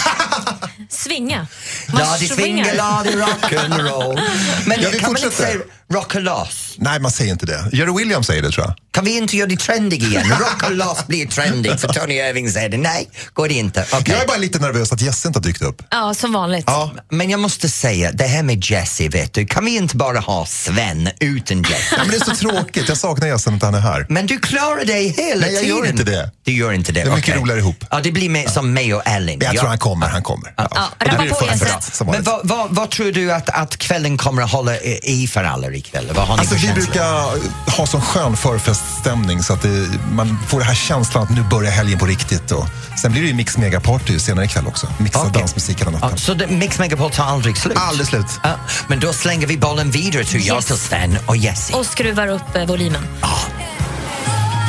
[0.90, 1.48] Svinga.
[1.88, 4.22] Man La di swinga, la di rock'n'roll.
[4.66, 5.52] Men Ja, vi kan man inte fortsätter.
[5.54, 5.60] säga
[5.94, 6.76] rocka loss?
[6.78, 7.70] Nej, man säger inte det.
[7.74, 8.76] Jerry Williams säger det tror jag.
[8.94, 10.30] Kan vi inte göra det trendig igen?
[10.40, 12.78] Rocka loss blir trendig för Tony Irving säger det.
[12.78, 13.86] Nej, går det inte.
[13.94, 14.04] Okej.
[14.14, 15.82] Jag är bara lite nervös att Jesse inte har dykt upp.
[15.92, 16.64] Ja, som vanligt.
[16.68, 20.20] Ja, men jag måste säga, det här med Jesse, vet du, kan vi inte bara
[20.20, 21.76] ha Sven utan Jesse?
[21.92, 22.90] Ja, men det är så tråkigt.
[22.90, 24.06] Jag saknar Jesse när han är här.
[24.10, 25.78] Men du klarar dig hela Nej, jag tiden.
[25.78, 26.32] gör inte det.
[26.44, 27.04] Du gör inte det?
[27.04, 27.42] Det är mycket okej.
[27.42, 27.86] roligare ihop.
[27.92, 29.40] Ja, det blir mer som mig och Ellen.
[29.40, 29.60] Jag Ja.
[29.60, 30.54] tror han kommer, han kommer.
[30.58, 30.68] Ja.
[30.76, 32.04] Ja, det rappa på, Jesse.
[32.06, 35.44] Men vad, vad, vad tror du att, att kvällen kommer att hålla i i för
[35.44, 36.12] alla ikväll?
[36.16, 36.84] Vad har ni Alltså, vi känsla?
[36.84, 41.44] brukar ha sån skön förfeststämning så att det, man får den här känslan att nu
[41.44, 42.52] börjar helgen på riktigt.
[42.52, 42.68] Och
[43.02, 44.88] sen blir det ju Mix Megaparty senare ikväll också.
[44.98, 45.40] Mixad Okej.
[45.42, 46.10] dansmusik hela natten.
[46.12, 47.78] Ja, så det, Mix Megapol tar aldrig slut?
[47.78, 48.26] Aldrig slut.
[48.44, 48.56] Ja,
[48.88, 50.66] men då slänger vi bollen vidare till jag Yes.
[50.66, 51.76] till Sven och Jessie.
[51.76, 53.08] Och skruvar upp eh, volymen.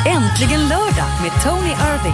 [0.05, 2.13] Äntligen lördag med Tony Irving.